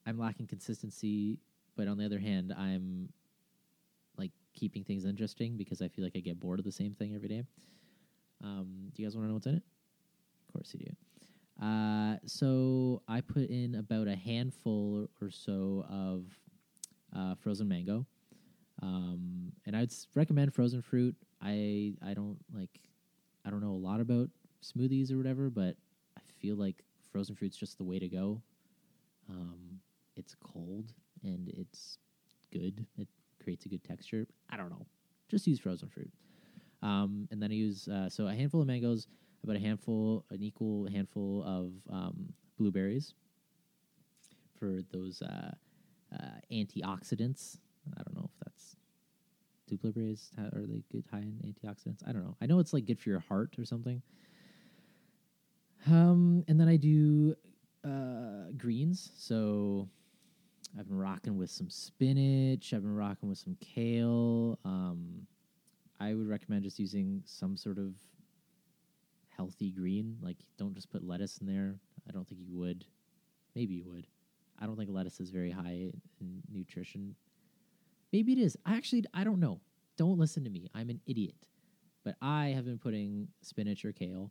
I'm 0.07 0.19
lacking 0.19 0.47
consistency, 0.47 1.39
but 1.77 1.89
on 1.89 1.99
the 1.99 2.07
other 2.07 2.19
hand, 2.19 2.55
I'm 2.57 3.11
like 4.17 4.33
keeping 4.55 4.83
things 4.83 5.05
interesting 5.05 5.59
because 5.59 5.83
I 5.83 5.89
feel 5.89 6.05
like 6.05 6.15
I 6.17 6.21
get 6.21 6.41
bored 6.41 6.59
of 6.59 6.65
the 6.65 6.73
same 6.73 6.95
thing 6.95 7.15
every 7.15 7.29
day. 7.29 7.43
Um, 8.45 8.91
do 8.95 9.03
you 9.03 9.09
guys 9.09 9.17
want 9.17 9.25
to 9.25 9.29
know 9.29 9.35
what's 9.35 9.47
in 9.47 9.57
it? 9.57 9.63
Of 10.47 10.53
course 10.53 10.75
you 10.75 10.87
do. 10.87 11.65
Uh, 11.65 12.17
so 12.27 13.03
I 13.09 13.21
put 13.21 13.49
in 13.49 13.77
about 13.77 14.07
a 14.07 14.15
handful 14.15 15.09
or 15.21 15.31
so 15.31 15.87
of 15.89 16.25
uh, 17.17 17.35
frozen 17.37 17.69
mango, 17.69 18.07
um, 18.83 19.53
and 19.65 19.75
I'd 19.77 19.93
recommend 20.15 20.53
frozen 20.53 20.83
fruit. 20.83 21.17
I 21.41 21.95
I 22.05 22.13
don't 22.13 22.39
like 22.53 22.81
I 23.47 23.51
don't 23.51 23.61
know 23.61 23.73
a 23.73 23.85
lot 23.85 24.01
about 24.01 24.29
smoothies 24.63 25.13
or 25.13 25.17
whatever, 25.17 25.49
but 25.49 25.77
I 26.19 26.23
feel 26.41 26.57
like 26.57 26.85
frozen 27.13 27.37
fruit's 27.37 27.57
just 27.57 27.79
the 27.79 27.85
way 27.85 27.99
to 27.99 28.09
go. 28.09 28.43
Um, 29.31 29.81
it's 30.17 30.35
cold 30.35 30.93
and 31.23 31.49
it's 31.49 31.99
good. 32.53 32.85
It 32.99 33.09
creates 33.43 33.65
a 33.65 33.69
good 33.69 33.85
texture. 33.85 34.27
I 34.51 34.57
don't 34.57 34.71
know. 34.71 34.87
Just 35.29 35.47
use 35.47 35.59
frozen 35.59 35.89
fruit. 35.89 36.11
Um, 36.85 37.27
and 37.31 37.43
then 37.43 37.51
I 37.51 37.55
use 37.55 37.89
uh, 37.89 38.09
so 38.11 38.29
a 38.29 38.35
handful 38.35 38.61
of 38.61 38.67
mangoes, 38.67 39.09
about 39.43 39.57
a 39.57 39.61
handful, 39.61 40.25
an 40.31 40.43
equal 40.43 40.87
handful 40.87 41.43
of 41.43 41.73
um, 41.91 42.33
blueberries 42.59 43.15
for 44.59 44.81
those 44.93 45.23
uh, 45.23 45.51
uh, 46.15 46.41
antioxidants. 46.53 47.59
I 47.99 48.03
don't 48.03 48.15
know 48.15 48.31
if 48.33 48.45
that's 48.45 48.77
do 49.67 49.79
blueberries 49.79 50.31
are 50.39 50.67
they 50.67 50.83
good 50.93 51.05
high 51.11 51.21
in 51.21 51.41
antioxidants? 51.43 52.07
I 52.07 52.13
don't 52.13 52.23
know. 52.23 52.37
I 52.43 52.47
know 52.47 52.59
it's 52.59 52.75
like 52.75 52.85
good 52.85 53.01
for 53.01 53.09
your 53.09 53.21
heart 53.21 53.55
or 53.59 53.65
something. 53.65 54.03
Um, 55.87 56.45
and 56.49 56.61
then 56.61 56.69
I 56.69 56.77
do 56.77 57.35
uh, 57.83 58.51
greens. 58.59 59.11
So 59.17 59.89
I've 60.79 60.89
been 60.89 60.99
rocking 60.99 61.39
with 61.39 61.51
some 61.51 61.71
spinach. 61.71 62.75
I've 62.75 62.83
been 62.83 62.95
rocking 62.95 63.29
with 63.29 63.39
some 63.39 63.57
kale. 63.61 64.59
Um, 64.65 65.27
I 66.05 66.15
would 66.15 66.29
recommend 66.29 66.65
just 66.65 66.79
using 66.79 67.23
some 67.25 67.57
sort 67.57 67.79
of 67.79 67.95
healthy 69.37 69.71
green. 69.71 70.19
Like, 70.21 70.37
don't 70.59 70.75
just 70.75 70.91
put 70.91 71.03
lettuce 71.03 71.39
in 71.39 71.47
there. 71.47 71.77
I 72.09 72.13
don't 72.13 72.27
think 72.29 72.41
you 72.41 72.57
would. 72.59 72.85
Maybe 73.55 73.75
you 73.75 73.87
would. 73.93 74.07
I 74.61 74.67
don't 74.67 74.77
think 74.77 74.91
lettuce 74.91 75.21
is 75.21 75.31
very 75.31 75.51
high 75.51 75.93
in 76.21 76.43
nutrition. 76.53 77.15
Maybe 78.13 78.33
it 78.33 78.39
is. 78.39 78.57
I 78.65 78.77
actually 78.77 79.05
I 79.15 79.25
don't 79.25 79.41
know. 79.41 79.61
Don't 79.97 80.19
listen 80.19 80.45
to 80.45 80.51
me. 80.51 80.71
I'm 80.75 80.91
an 80.91 81.01
idiot. 81.07 81.49
But 82.05 82.17
I 82.23 82.49
have 82.49 82.65
been 82.65 82.79
putting 82.79 83.29
spinach 83.43 83.85
or 83.85 83.93
kale 83.93 84.31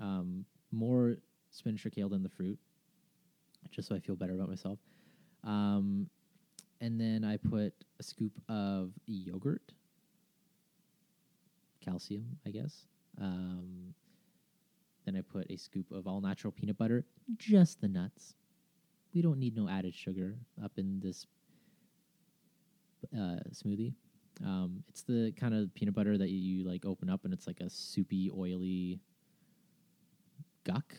Um, 0.00 0.46
more 0.70 1.18
spinach 1.50 1.84
or 1.86 1.90
kale 1.90 2.08
than 2.08 2.22
the 2.22 2.30
fruit, 2.30 2.58
just 3.70 3.88
so 3.88 3.94
I 3.94 4.00
feel 4.00 4.16
better 4.16 4.34
about 4.34 4.48
myself. 4.48 4.78
Um, 5.44 6.08
and 6.80 7.00
then 7.00 7.24
I 7.24 7.36
put 7.36 7.74
a 8.00 8.02
scoop 8.02 8.32
of 8.48 8.92
yogurt, 9.06 9.72
calcium, 11.84 12.38
I 12.46 12.50
guess. 12.50 12.86
Um, 13.20 13.94
then 15.04 15.16
I 15.16 15.20
put 15.20 15.50
a 15.50 15.56
scoop 15.56 15.90
of 15.90 16.06
all 16.06 16.20
natural 16.20 16.52
peanut 16.52 16.78
butter, 16.78 17.04
just 17.36 17.80
the 17.80 17.88
nuts. 17.88 18.34
We 19.14 19.20
don't 19.20 19.38
need 19.38 19.56
no 19.56 19.68
added 19.68 19.94
sugar 19.94 20.36
up 20.62 20.72
in 20.76 21.00
this 21.00 21.26
uh, 23.14 23.40
smoothie. 23.52 23.94
Um, 24.44 24.82
it's 24.88 25.02
the 25.02 25.32
kind 25.38 25.54
of 25.54 25.74
peanut 25.74 25.94
butter 25.94 26.16
that 26.16 26.30
you, 26.30 26.66
like 26.66 26.86
open 26.86 27.10
up 27.10 27.24
and 27.24 27.32
it's 27.34 27.46
like 27.46 27.60
a 27.60 27.68
soupy, 27.68 28.30
oily 28.36 29.00
guck. 30.64 30.94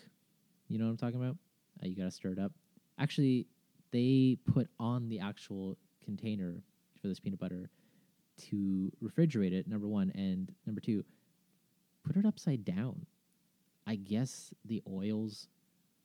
You 0.68 0.78
know 0.78 0.86
what 0.86 0.92
I'm 0.92 0.98
talking 0.98 1.22
about? 1.22 1.38
Uh, 1.82 1.88
you 1.88 1.96
got 1.96 2.06
to 2.06 2.12
stir 2.12 2.34
it 2.34 2.40
up. 2.40 2.52
Actually, 3.00 3.48
they 3.92 4.38
put 4.52 4.68
on 4.80 5.10
the 5.10 5.20
actual 5.20 5.78
container 6.04 6.62
for 7.02 7.08
this 7.08 7.20
peanut 7.20 7.40
butter 7.40 7.70
to 8.50 8.92
refrigerate 9.04 9.54
it, 9.54 9.68
number 9.68 9.88
one. 9.88 10.12
And 10.16 10.52
number 10.66 10.82
two, 10.82 11.04
put 12.06 12.16
it 12.16 12.26
upside 12.26 12.66
down. 12.66 13.06
I 13.86 13.96
guess 13.96 14.54
the 14.66 14.82
oils 14.90 15.48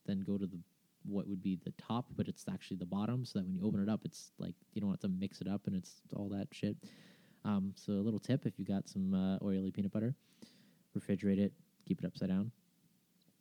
then 0.07 0.21
go 0.21 0.39
to 0.39 0.47
the 0.47 0.59
what 1.05 1.27
would 1.27 1.43
be 1.43 1.59
the 1.65 1.73
top, 1.79 2.07
but 2.17 2.29
it's 2.29 2.45
actually 2.53 2.77
the 2.77 2.87
bottom, 2.87 3.25
so 3.25 3.39
that 3.39 3.47
when 3.47 3.55
you 3.55 3.65
open 3.65 3.83
it 3.83 3.89
up, 3.89 4.01
it's 4.05 4.33
like 4.39 4.55
you 4.75 4.81
don't 4.81 4.91
have 4.91 5.01
to 5.01 5.09
mix 5.09 5.41
it 5.41 5.49
up 5.49 5.67
and 5.67 5.77
it's 5.77 6.03
all 6.15 6.29
that 6.29 6.49
shit. 6.53 6.77
Um, 7.45 7.73
so 7.77 7.93
a 7.93 7.95
little 7.95 8.19
tip: 8.19 8.45
if 8.47 8.59
you 8.59 8.65
got 8.65 8.89
some 8.89 9.15
uh, 9.15 9.45
oily 9.45 9.71
peanut 9.71 9.93
butter, 9.93 10.15
refrigerate 10.97 11.39
it, 11.39 11.53
keep 11.87 12.01
it 12.01 12.07
upside 12.07 12.29
down. 12.29 12.51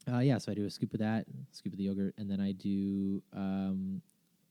Uh, 0.10 0.20
yeah, 0.20 0.38
so 0.38 0.52
I 0.52 0.56
do 0.56 0.66
a 0.66 0.70
scoop 0.70 0.94
of 0.94 1.00
that, 1.00 1.26
scoop 1.52 1.74
of 1.74 1.78
the 1.78 1.86
yogurt, 1.86 2.14
and 2.18 2.30
then 2.30 2.40
I 2.40 2.54
do 2.54 3.22
um, 3.36 4.02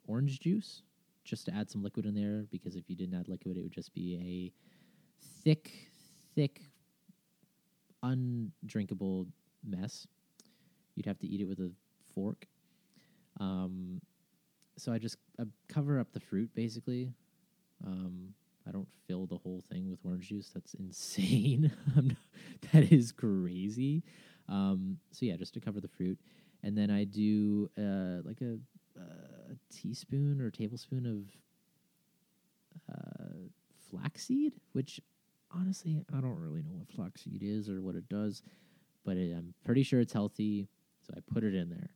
orange 0.06 0.40
juice 0.40 0.82
just 1.26 1.46
to 1.46 1.54
add 1.54 1.70
some 1.70 1.82
liquid 1.82 2.06
in 2.06 2.14
there 2.14 2.46
because 2.50 2.76
if 2.76 2.88
you 2.88 2.96
didn't 2.96 3.18
add 3.18 3.28
liquid, 3.28 3.56
it 3.56 3.62
would 3.62 3.72
just 3.72 3.92
be 3.92 4.14
a 4.16 5.22
thick, 5.42 5.70
thick, 6.34 6.62
undrinkable 8.02 9.26
mess. 9.66 10.06
You'd 10.94 11.06
have 11.06 11.18
to 11.18 11.26
eat 11.26 11.40
it 11.40 11.44
with 11.44 11.58
a 11.58 11.70
fork. 12.14 12.46
Um, 13.40 14.00
so 14.78 14.92
I 14.92 14.98
just 14.98 15.16
I 15.38 15.44
cover 15.68 15.98
up 15.98 16.12
the 16.12 16.20
fruit 16.20 16.50
basically. 16.54 17.12
Um, 17.84 18.34
I 18.66 18.72
don't 18.72 18.88
fill 19.06 19.26
the 19.26 19.36
whole 19.36 19.62
thing 19.70 19.90
with 19.90 20.00
orange 20.04 20.28
juice. 20.28 20.50
That's 20.54 20.74
insane. 20.78 21.72
that 22.72 22.92
is 22.92 23.12
crazy. 23.12 24.02
Um, 24.48 24.98
so 25.10 25.26
yeah, 25.26 25.36
just 25.36 25.54
to 25.54 25.60
cover 25.60 25.80
the 25.80 25.88
fruit, 25.88 26.18
and 26.62 26.78
then 26.78 26.90
I 26.90 27.04
do 27.04 27.68
uh, 27.76 28.22
like 28.24 28.40
a, 28.40 28.58
a 29.50 29.74
teaspoon 29.74 30.40
or 30.40 30.50
tablespoon 30.50 31.06
of 31.06 32.94
uh, 32.94 33.48
flaxseed, 33.90 34.54
which 34.72 35.00
honestly 35.54 36.04
I 36.12 36.20
don't 36.20 36.38
really 36.38 36.62
know 36.62 36.74
what 36.74 36.90
flaxseed 36.90 37.42
is 37.42 37.68
or 37.68 37.80
what 37.80 37.94
it 37.94 38.08
does, 38.08 38.42
but 39.04 39.16
it, 39.16 39.34
I'm 39.36 39.54
pretty 39.64 39.82
sure 39.82 40.00
it's 40.00 40.12
healthy, 40.12 40.68
so 41.06 41.14
I 41.16 41.20
put 41.32 41.44
it 41.44 41.54
in 41.54 41.70
there. 41.70 41.90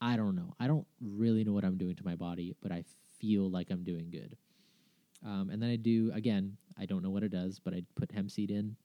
I 0.00 0.16
don't 0.16 0.36
know. 0.36 0.54
I 0.60 0.66
don't 0.66 0.86
really 1.00 1.44
know 1.44 1.52
what 1.52 1.64
I'm 1.64 1.78
doing 1.78 1.96
to 1.96 2.04
my 2.04 2.16
body, 2.16 2.54
but 2.62 2.70
I 2.72 2.84
feel 3.18 3.50
like 3.50 3.68
I'm 3.70 3.82
doing 3.82 4.10
good. 4.10 4.36
Um, 5.24 5.50
and 5.50 5.62
then 5.62 5.70
I 5.70 5.76
do 5.76 6.10
again. 6.14 6.56
I 6.78 6.84
don't 6.84 7.02
know 7.02 7.10
what 7.10 7.22
it 7.22 7.32
does, 7.32 7.58
but 7.58 7.72
I 7.72 7.82
put 7.94 8.12
hemp 8.12 8.30
seed 8.30 8.50
in. 8.50 8.76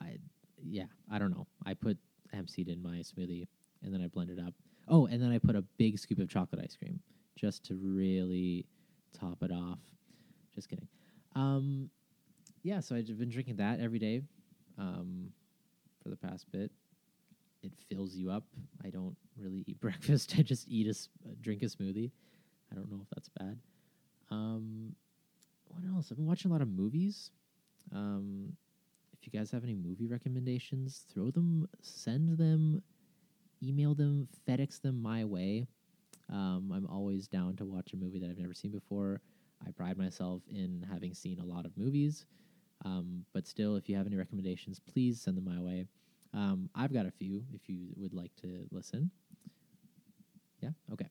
I 0.00 0.16
yeah, 0.62 0.86
I 1.10 1.18
don't 1.18 1.30
know. 1.30 1.46
I 1.64 1.74
put 1.74 1.96
hemp 2.32 2.50
seed 2.50 2.68
in 2.68 2.82
my 2.82 2.98
smoothie, 2.98 3.46
and 3.82 3.94
then 3.94 4.02
I 4.02 4.08
blend 4.08 4.30
it 4.30 4.38
up. 4.38 4.54
Oh, 4.90 5.06
and 5.06 5.22
then 5.22 5.30
I 5.30 5.38
put 5.38 5.56
a 5.56 5.62
big 5.78 5.98
scoop 5.98 6.18
of 6.18 6.28
chocolate 6.28 6.60
ice 6.62 6.76
cream 6.76 7.00
just 7.36 7.64
to 7.66 7.76
really 7.76 8.66
top 9.18 9.42
it 9.42 9.52
off. 9.52 9.78
Just 10.54 10.68
kidding. 10.68 10.88
Um, 11.34 11.88
yeah, 12.62 12.80
so 12.80 12.96
I've 12.96 13.18
been 13.18 13.30
drinking 13.30 13.56
that 13.56 13.80
every 13.80 13.98
day 13.98 14.22
um, 14.78 15.28
for 16.02 16.10
the 16.10 16.16
past 16.16 16.50
bit 16.50 16.70
it 17.62 17.72
fills 17.88 18.14
you 18.14 18.30
up. 18.30 18.44
I 18.84 18.90
don't 18.90 19.16
really 19.38 19.64
eat 19.66 19.80
breakfast. 19.80 20.34
I 20.38 20.42
just 20.42 20.68
eat 20.68 20.86
a 20.86 20.90
uh, 21.28 21.32
drink 21.40 21.62
a 21.62 21.66
smoothie. 21.66 22.10
I 22.70 22.74
don't 22.74 22.90
know 22.90 23.00
if 23.02 23.08
that's 23.10 23.28
bad. 23.28 23.58
Um, 24.30 24.94
what 25.68 25.82
else? 25.88 26.08
I've 26.10 26.16
been 26.16 26.26
watching 26.26 26.50
a 26.50 26.54
lot 26.54 26.62
of 26.62 26.68
movies. 26.68 27.30
Um, 27.94 28.52
if 29.12 29.26
you 29.26 29.38
guys 29.38 29.50
have 29.50 29.64
any 29.64 29.74
movie 29.74 30.06
recommendations, 30.06 31.04
throw 31.12 31.30
them, 31.30 31.68
send 31.82 32.38
them, 32.38 32.82
email 33.62 33.94
them, 33.94 34.28
FedEx 34.48 34.80
them 34.80 35.00
my 35.00 35.24
way. 35.24 35.66
Um, 36.32 36.72
I'm 36.74 36.86
always 36.86 37.26
down 37.26 37.56
to 37.56 37.64
watch 37.64 37.92
a 37.92 37.96
movie 37.96 38.18
that 38.20 38.30
I've 38.30 38.38
never 38.38 38.54
seen 38.54 38.70
before. 38.70 39.20
I 39.66 39.70
pride 39.72 39.98
myself 39.98 40.42
in 40.48 40.86
having 40.90 41.12
seen 41.12 41.38
a 41.40 41.44
lot 41.44 41.66
of 41.66 41.76
movies. 41.76 42.26
Um, 42.84 43.24
but 43.34 43.46
still, 43.46 43.76
if 43.76 43.88
you 43.88 43.96
have 43.96 44.06
any 44.06 44.16
recommendations, 44.16 44.80
please 44.80 45.20
send 45.20 45.36
them 45.36 45.44
my 45.44 45.60
way. 45.60 45.86
Um, 46.32 46.70
I've 46.74 46.92
got 46.92 47.06
a 47.06 47.10
few 47.10 47.44
if 47.52 47.68
you 47.68 47.88
would 47.96 48.14
like 48.14 48.34
to 48.42 48.66
listen. 48.70 49.10
Yeah, 50.60 50.70
okay. 50.92 51.08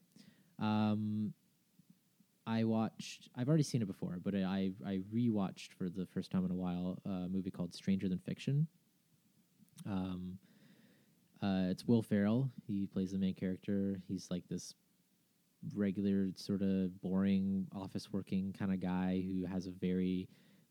Um, 0.60 1.34
I 2.48 2.64
watched. 2.64 3.30
I've 3.36 3.48
already 3.48 3.64
seen 3.64 3.82
it 3.82 3.88
before, 3.88 4.18
but 4.24 4.34
I 4.34 4.72
I 4.86 5.02
rewatched 5.14 5.74
for 5.78 5.90
the 5.90 6.08
first 6.08 6.32
time 6.32 6.46
in 6.46 6.52
a 6.52 6.56
while 6.56 7.00
a 7.06 7.28
movie 7.30 7.52
called 7.52 7.76
Stranger 7.76 8.10
Than 8.10 8.20
Fiction. 8.20 8.68
Um, 9.86 10.40
uh, 11.41 11.69
it's 11.69 11.88
Will 11.88 12.02
Ferrell. 12.02 12.49
He 12.67 12.86
plays 12.86 13.12
the 13.12 13.17
main 13.17 13.34
character. 13.34 14.02
He's 14.08 14.28
like 14.30 14.43
this 14.49 14.75
regular, 15.73 16.30
sort 16.36 16.62
of 16.62 17.02
boring 17.02 17.67
office 17.73 18.12
working 18.12 18.54
kind 18.58 18.73
of 18.73 18.80
guy 18.82 19.23
who 19.25 19.45
has 19.45 19.67
a 19.67 19.71
very, 19.71 20.28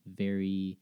very 0.06 0.78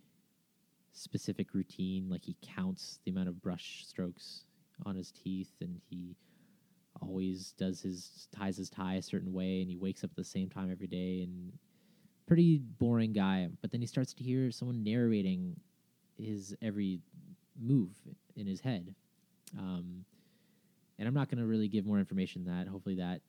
specific 0.92 1.55
routine. 1.55 2.09
Like 2.09 2.25
he 2.25 2.37
counts 2.42 3.01
the 3.05 3.11
amount 3.11 3.29
of 3.29 3.40
brush 3.42 3.85
strokes 3.87 4.44
on 4.85 4.96
his 4.96 5.12
teeth, 5.12 5.53
and 5.61 5.81
he 5.88 6.16
always 7.03 7.53
does 7.53 7.83
his 7.83 8.29
ties 8.35 8.57
his 8.57 8.70
tie 8.70 8.94
a 8.94 9.03
certain 9.03 9.33
way, 9.33 9.61
and 9.61 9.70
he 9.70 9.77
wakes 9.77 10.03
up 10.03 10.11
at 10.11 10.16
the 10.16 10.25
same 10.25 10.49
time 10.49 10.70
every 10.70 10.87
day. 10.87 11.22
And 11.22 11.53
pretty 12.27 12.59
boring 12.59 13.12
guy. 13.12 13.49
But 13.61 13.70
then 13.70 13.81
he 13.81 13.87
starts 13.87 14.12
to 14.14 14.25
hear 14.25 14.51
someone 14.51 14.83
narrating 14.83 15.61
his 16.18 16.57
every 16.61 17.01
move 17.61 17.92
in 18.35 18.46
his 18.46 18.61
head. 18.61 18.94
Um, 19.59 20.05
and 20.99 21.07
I'm 21.07 21.15
not 21.15 21.29
going 21.29 21.39
to 21.39 21.47
really 21.47 21.69
give 21.69 21.87
more 21.87 21.99
information 21.99 22.45
than 22.45 22.57
that. 22.59 22.69
Hopefully 22.69 22.97
that 22.97 23.21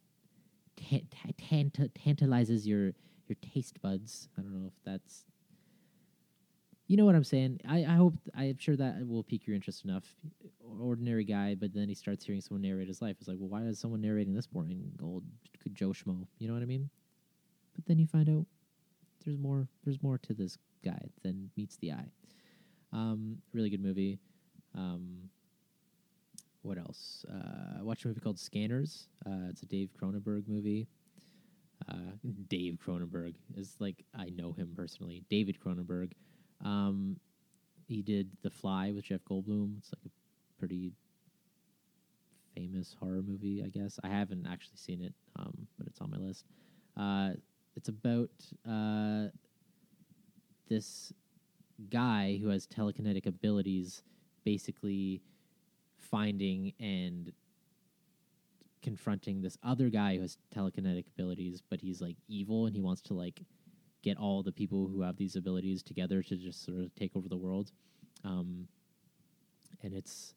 ta- 0.78 1.06
ta- 1.12 1.34
tant- 1.38 1.96
tantalizes 1.96 2.68
your 2.68 2.94
your 3.28 3.36
taste 3.54 3.82
buds. 3.82 4.30
I 4.38 4.42
don't 4.42 4.54
know 4.54 4.68
if 4.68 4.74
that's 4.86 5.26
you 6.88 6.96
know 6.96 7.06
what 7.06 7.16
I'm 7.16 7.24
saying. 7.24 7.60
I, 7.68 7.80
I 7.80 7.96
hope 7.96 8.14
I'm 8.34 8.58
sure 8.58 8.78
that 8.78 9.06
will 9.06 9.24
pique 9.24 9.46
your 9.46 9.56
interest 9.56 9.84
enough. 9.84 10.06
Ordinary 10.80 11.26
guy, 11.26 11.54
but 11.54 11.74
then 11.74 11.90
he 11.90 11.94
starts 11.94 12.24
hearing 12.24 12.40
someone 12.40 12.62
narrate 12.62 12.88
his 12.88 13.02
life. 13.02 13.18
It's 13.20 13.28
like, 13.28 13.38
well, 13.40 13.50
why 13.50 13.64
is 13.64 13.78
someone 13.78 14.00
narrating 14.00 14.34
this 14.34 14.48
boring 14.48 14.90
old 15.04 15.24
Joe 15.74 15.90
Schmo? 15.90 16.26
You 16.40 16.48
know 16.48 16.54
what 16.54 16.64
I 16.64 16.68
mean? 16.68 16.90
But 17.76 17.86
then 17.86 18.00
you 18.00 18.08
find 18.08 18.30
out 18.30 18.46
there's 19.26 19.38
more. 19.38 19.68
There's 19.84 20.02
more 20.02 20.18
to 20.20 20.34
this 20.34 20.58
guy 20.84 21.10
than 21.24 21.50
meets 21.58 21.76
the 21.78 21.92
eye. 21.92 22.10
Um, 22.94 23.40
really 23.54 23.70
good 23.70 23.84
movie. 23.84 24.20
Um, 24.74 25.30
what 26.68 26.78
else? 26.78 27.26
Uh, 27.32 27.80
I 27.80 27.84
watched 27.84 28.04
a 28.04 28.10
movie 28.10 28.20
called 28.20 28.38
Scanners. 28.38 29.08
Uh, 29.26 29.48
it's 29.50 29.64
a 29.64 29.66
Dave 29.66 29.90
Cronenberg 30.00 30.48
movie. 30.48 30.88
Uh, 31.90 32.12
Dave 32.50 32.78
Cronenberg 32.86 33.36
is 33.56 33.76
like 33.80 34.04
I 34.14 34.30
know 34.30 34.52
him 34.52 34.74
personally. 34.76 35.24
David 35.30 35.58
Cronenberg. 35.66 36.12
Um, 36.64 37.18
he 37.88 38.02
did 38.02 38.30
The 38.44 38.50
Fly 38.50 38.92
with 38.92 39.06
Jeff 39.06 39.22
Goldblum. 39.30 39.78
It's 39.78 39.92
like 39.94 40.06
a 40.06 40.60
pretty 40.60 40.92
famous 42.54 42.94
horror 43.00 43.22
movie, 43.26 43.64
I 43.66 43.70
guess. 43.70 43.98
I 44.04 44.10
haven't 44.10 44.46
actually 44.46 44.76
seen 44.76 45.02
it, 45.02 45.14
um, 45.40 45.68
but 45.78 45.88
it's 45.88 46.02
on 46.02 46.12
my 46.12 46.18
list. 46.18 46.46
Uh, 46.98 47.30
it's 47.78 47.88
about 47.88 48.32
uh, 48.70 49.28
this 50.68 51.14
guy 51.90 52.40
who 52.42 52.50
has 52.50 52.68
telekinetic 52.68 53.26
abilities, 53.26 54.04
basically 54.44 55.22
finding 56.10 56.74
and 56.80 57.32
confronting 58.82 59.42
this 59.42 59.58
other 59.64 59.90
guy 59.90 60.16
who 60.16 60.22
has 60.22 60.38
telekinetic 60.56 61.06
abilities, 61.08 61.62
but 61.70 61.82
he's 61.82 62.02
like 62.02 62.16
evil 62.28 62.66
and 62.66 62.76
he 62.76 62.82
wants 62.82 63.02
to 63.02 63.14
like 63.14 63.42
get 64.04 64.18
all 64.18 64.44
the 64.44 64.52
people 64.52 64.88
who 64.88 65.02
have 65.02 65.18
these 65.18 65.36
abilities 65.36 65.84
together 65.84 66.22
to 66.24 66.38
just 66.38 66.64
sort 66.64 66.80
of 66.80 66.94
take 66.96 67.16
over 67.16 67.28
the 67.28 67.38
world. 67.38 67.72
Um, 68.24 68.68
and 69.84 69.94
it's 69.94 70.34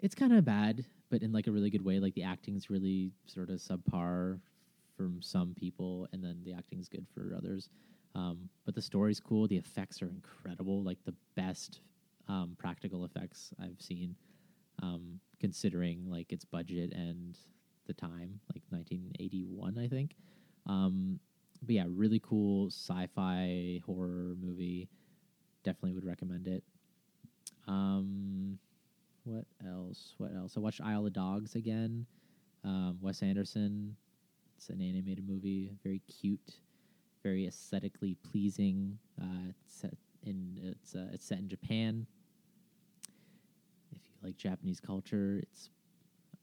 it's 0.00 0.14
kind 0.14 0.32
of 0.32 0.44
bad, 0.44 0.84
but 1.10 1.22
in 1.22 1.32
like 1.32 1.46
a 1.46 1.50
really 1.50 1.70
good 1.70 1.84
way. 1.84 2.00
Like 2.00 2.14
the 2.14 2.22
acting's 2.22 2.70
really 2.70 3.12
sort 3.26 3.50
of 3.50 3.56
subpar 3.56 4.40
from 4.96 5.20
some 5.20 5.54
people, 5.54 6.08
and 6.12 6.24
then 6.24 6.40
the 6.44 6.54
acting's 6.54 6.88
good 6.88 7.06
for 7.14 7.34
others. 7.36 7.68
Um, 8.14 8.48
but 8.64 8.74
the 8.74 8.82
story's 8.82 9.20
cool. 9.20 9.46
The 9.46 9.56
effects 9.56 10.02
are 10.02 10.08
incredible. 10.08 10.82
Like 10.82 10.98
the 11.04 11.14
best 11.36 11.80
um, 12.28 12.56
practical 12.58 13.04
effects 13.04 13.52
I've 13.60 13.80
seen, 13.80 14.16
um, 14.82 15.20
considering 15.40 16.04
like 16.08 16.32
its 16.32 16.44
budget 16.44 16.92
and 16.92 17.36
the 17.86 17.94
time, 17.94 18.40
like 18.54 18.62
1981, 18.70 19.78
I 19.78 19.88
think. 19.88 20.14
Um, 20.66 21.18
but 21.62 21.74
yeah, 21.74 21.84
really 21.88 22.20
cool 22.20 22.68
sci-fi 22.68 23.80
horror 23.84 24.36
movie. 24.40 24.88
Definitely 25.64 25.92
would 25.92 26.06
recommend 26.06 26.46
it. 26.46 26.62
Um, 27.68 28.58
what 29.24 29.44
else? 29.66 30.14
What 30.18 30.32
else? 30.34 30.56
I 30.56 30.60
watched 30.60 30.80
Isle 30.80 31.06
of 31.06 31.12
Dogs 31.12 31.54
again. 31.54 32.06
Um, 32.64 32.98
Wes 33.00 33.22
Anderson. 33.22 33.96
It's 34.56 34.68
an 34.68 34.82
animated 34.82 35.26
movie, 35.26 35.72
very 35.82 36.02
cute, 36.20 36.60
very 37.22 37.46
aesthetically 37.46 38.16
pleasing. 38.30 38.98
Uh, 39.20 39.48
it's 39.48 39.74
set 39.74 39.94
in 40.22 40.58
it's 40.62 40.94
uh, 40.94 41.08
it's 41.12 41.24
set 41.24 41.38
in 41.38 41.48
Japan. 41.48 42.06
Like 44.22 44.36
Japanese 44.36 44.80
culture, 44.80 45.40
it's 45.42 45.70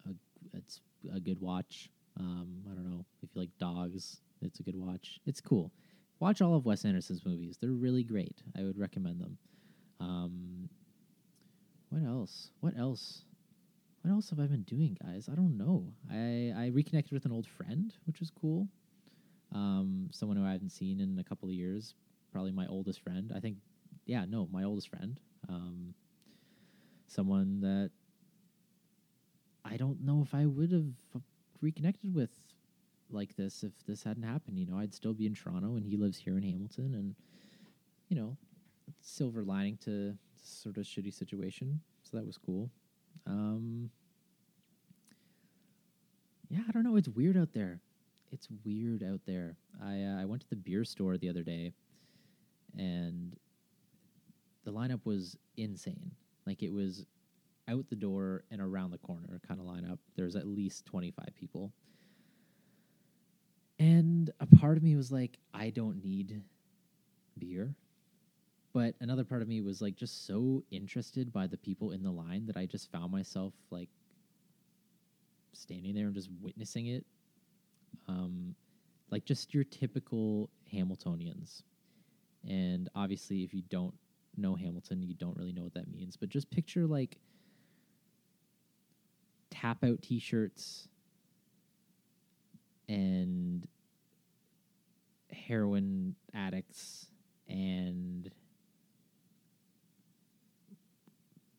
a 0.07 0.13
it's 0.57 0.81
a 1.13 1.19
good 1.19 1.39
watch. 1.39 1.89
Um, 2.19 2.63
I 2.71 2.73
don't 2.73 2.89
know 2.89 3.05
if 3.21 3.29
you 3.33 3.41
like 3.41 3.51
dogs, 3.59 4.17
it's 4.41 4.59
a 4.59 4.63
good 4.63 4.75
watch. 4.75 5.19
It's 5.25 5.41
cool. 5.41 5.71
Watch 6.19 6.41
all 6.41 6.55
of 6.55 6.65
Wes 6.65 6.85
Anderson's 6.85 7.25
movies; 7.25 7.57
they're 7.61 7.71
really 7.71 8.03
great. 8.03 8.41
I 8.57 8.63
would 8.63 8.77
recommend 8.77 9.21
them. 9.21 9.37
Um, 9.99 10.69
what 11.89 12.03
else? 12.03 12.51
What 12.59 12.77
else? 12.77 13.23
What 14.01 14.11
else 14.11 14.29
have 14.29 14.39
I 14.39 14.47
been 14.47 14.63
doing, 14.63 14.97
guys? 15.03 15.29
I 15.31 15.35
don't 15.35 15.57
know. 15.57 15.93
I 16.11 16.53
I 16.55 16.71
reconnected 16.73 17.13
with 17.13 17.25
an 17.25 17.31
old 17.31 17.47
friend, 17.47 17.93
which 18.05 18.19
was 18.19 18.31
cool. 18.31 18.67
Um, 19.53 20.09
someone 20.11 20.37
who 20.37 20.45
I 20.45 20.51
haven't 20.51 20.71
seen 20.71 20.99
in 20.99 21.17
a 21.19 21.23
couple 21.23 21.47
of 21.49 21.55
years, 21.55 21.93
probably 22.31 22.51
my 22.51 22.67
oldest 22.67 23.01
friend. 23.01 23.31
I 23.35 23.39
think, 23.39 23.57
yeah, 24.05 24.25
no, 24.25 24.47
my 24.51 24.63
oldest 24.63 24.89
friend. 24.89 25.19
Um, 25.47 25.93
someone 27.08 27.62
that 27.62 27.91
I 29.65 29.78
don't 29.78 30.02
know 30.02 30.22
if 30.22 30.34
I 30.34 30.46
would 30.46 30.72
have 30.72 31.22
reconnected 31.62 32.13
with 32.13 32.30
like 33.10 33.36
this 33.36 33.63
if 33.63 33.72
this 33.88 34.04
hadn't 34.04 34.24
happened. 34.24 34.60
You 34.60 34.65
know, 34.65 34.78
I'd 34.78 34.93
still 34.93 35.13
be 35.13 35.26
in 35.26 35.34
Toronto, 35.36 35.76
and 35.76 35.86
he 35.86 35.98
lives 35.98 36.20
here 36.20 36.38
in 36.38 36.43
Hamilton, 36.43 36.93
and 36.93 37.15
you 38.10 38.15
know, 38.15 38.38
silver 39.02 39.43
lining 39.43 39.78
to 39.86 40.17
sort 40.41 40.78
of 40.78 40.84
shitty 40.84 41.13
situation. 41.13 41.82
So 42.04 42.17
that 42.17 42.26
was 42.26 42.38
cool. 42.38 42.70
Um, 43.26 43.89
yeah, 46.50 46.62
I 46.67 46.72
don't 46.72 46.84
know. 46.84 46.96
It's 46.96 47.10
weird 47.10 47.38
out 47.38 47.54
there. 47.54 47.82
It's 48.32 48.48
weird 48.65 49.04
out 49.04 49.22
there. 49.26 49.56
I 49.84 50.04
uh, 50.04 50.22
I 50.22 50.26
went 50.26 50.41
to 50.41 50.50
the 50.50 50.56
beer 50.56 50.84
store 50.84 51.17
the 51.17 51.30
other 51.30 51.43
day, 51.43 51.74
and 52.78 53.36
the 54.63 54.72
lineup 54.72 55.02
was 55.06 55.38
insane. 55.56 56.12
Like 56.47 56.63
it 56.63 56.73
was 56.73 57.05
out 57.67 57.89
the 57.89 57.95
door 57.95 58.45
and 58.49 58.62
around 58.62 58.91
the 58.91 58.97
corner 58.97 59.41
kind 59.45 59.60
of 59.60 59.65
lineup. 59.67 59.99
There's 60.15 60.38
at 60.38 60.47
least 60.47 60.86
25 60.86 61.27
people. 61.36 61.73
And 63.79 64.31
a 64.39 64.47
part 64.47 64.77
of 64.77 64.83
me 64.83 64.95
was 64.95 65.12
like, 65.12 65.38
I 65.53 65.69
don't 65.69 66.03
need 66.03 66.41
beer. 67.38 67.75
But 68.73 68.95
another 69.01 69.25
part 69.25 69.41
of 69.41 69.47
me 69.47 69.60
was 69.60 69.81
like 69.81 69.95
just 69.97 70.25
so 70.25 70.63
interested 70.71 71.33
by 71.33 71.47
the 71.47 71.57
people 71.57 71.91
in 71.91 72.01
the 72.01 72.12
line 72.12 72.45
that 72.45 72.57
I 72.57 72.65
just 72.65 72.91
found 72.91 73.12
myself 73.12 73.53
like 73.69 73.89
standing 75.51 75.93
there 75.93 76.05
and 76.05 76.15
just 76.15 76.29
witnessing 76.41 76.88
it. 76.88 77.05
Um, 78.07 78.55
like 79.12 79.25
just 79.25 79.53
your 79.53 79.65
typical 79.65 80.49
Hamiltonians. 80.73 81.63
And 82.47 82.89
obviously, 82.95 83.43
if 83.43 83.53
you 83.53 83.63
don't 83.69 83.93
know 84.38 84.56
Hamilton, 84.56 85.02
you 85.04 85.13
don't 85.13 85.38
really 85.38 85.54
know 85.54 85.63
what 85.63 85.73
that 85.73 85.91
means. 85.91 86.15
But 86.17 86.30
just 86.30 86.50
picture 86.50 86.86
like 86.86 87.17
tap 89.50 89.84
out 89.84 90.02
t 90.02 90.19
shirts 90.19 90.88
and 92.89 93.67
heroin 95.32 96.15
addicts 96.34 97.08
and 97.50 98.30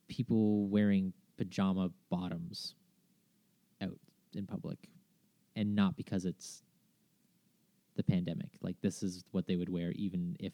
people 0.08 0.66
wearing 0.68 1.12
pajama 1.36 1.90
bottoms 2.10 2.74
out 3.80 3.98
in 4.34 4.46
public 4.46 4.78
and 5.54 5.74
not 5.74 5.96
because 5.96 6.24
it's 6.24 6.62
the 7.96 8.02
pandemic 8.02 8.50
like 8.62 8.76
this 8.80 9.02
is 9.02 9.24
what 9.32 9.46
they 9.46 9.56
would 9.56 9.68
wear 9.68 9.92
even 9.92 10.36
if 10.40 10.52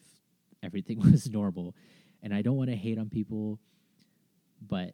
everything 0.63 0.99
was 1.11 1.29
normal 1.29 1.75
and 2.25 2.33
i 2.33 2.41
don't 2.41 2.57
want 2.57 2.69
to 2.69 2.75
hate 2.75 2.97
on 2.97 3.09
people 3.09 3.59
but 4.67 4.93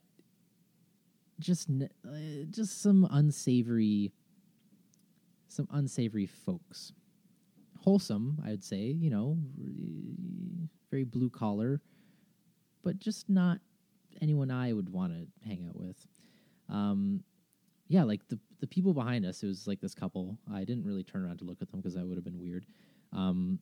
just 1.39 1.69
uh, 1.71 2.45
just 2.51 2.81
some 2.81 3.07
unsavory 3.11 4.13
some 5.47 5.67
unsavory 5.71 6.27
folks. 6.27 6.93
Wholesome 7.79 8.39
i 8.45 8.51
would 8.51 8.63
say 8.63 8.77
you 8.77 9.09
know 9.09 9.37
very 10.91 11.03
blue 11.03 11.31
collar 11.31 11.81
but 12.83 12.99
just 12.99 13.27
not 13.27 13.57
anyone 14.21 14.51
i 14.51 14.71
would 14.71 14.89
want 14.89 15.11
to 15.13 15.47
hang 15.47 15.65
out 15.67 15.75
with. 15.75 16.07
Um 16.69 17.23
yeah 17.87 18.03
like 18.03 18.27
the 18.27 18.37
the 18.59 18.67
people 18.67 18.93
behind 18.93 19.25
us 19.25 19.41
it 19.41 19.47
was 19.47 19.65
like 19.65 19.81
this 19.81 19.95
couple. 19.95 20.37
I 20.53 20.63
didn't 20.63 20.85
really 20.85 21.03
turn 21.03 21.25
around 21.25 21.39
to 21.39 21.45
look 21.45 21.57
at 21.61 21.71
them 21.71 21.79
because 21.79 21.95
that 21.95 22.05
would 22.05 22.17
have 22.17 22.23
been 22.23 22.39
weird. 22.39 22.67
Um 23.13 23.57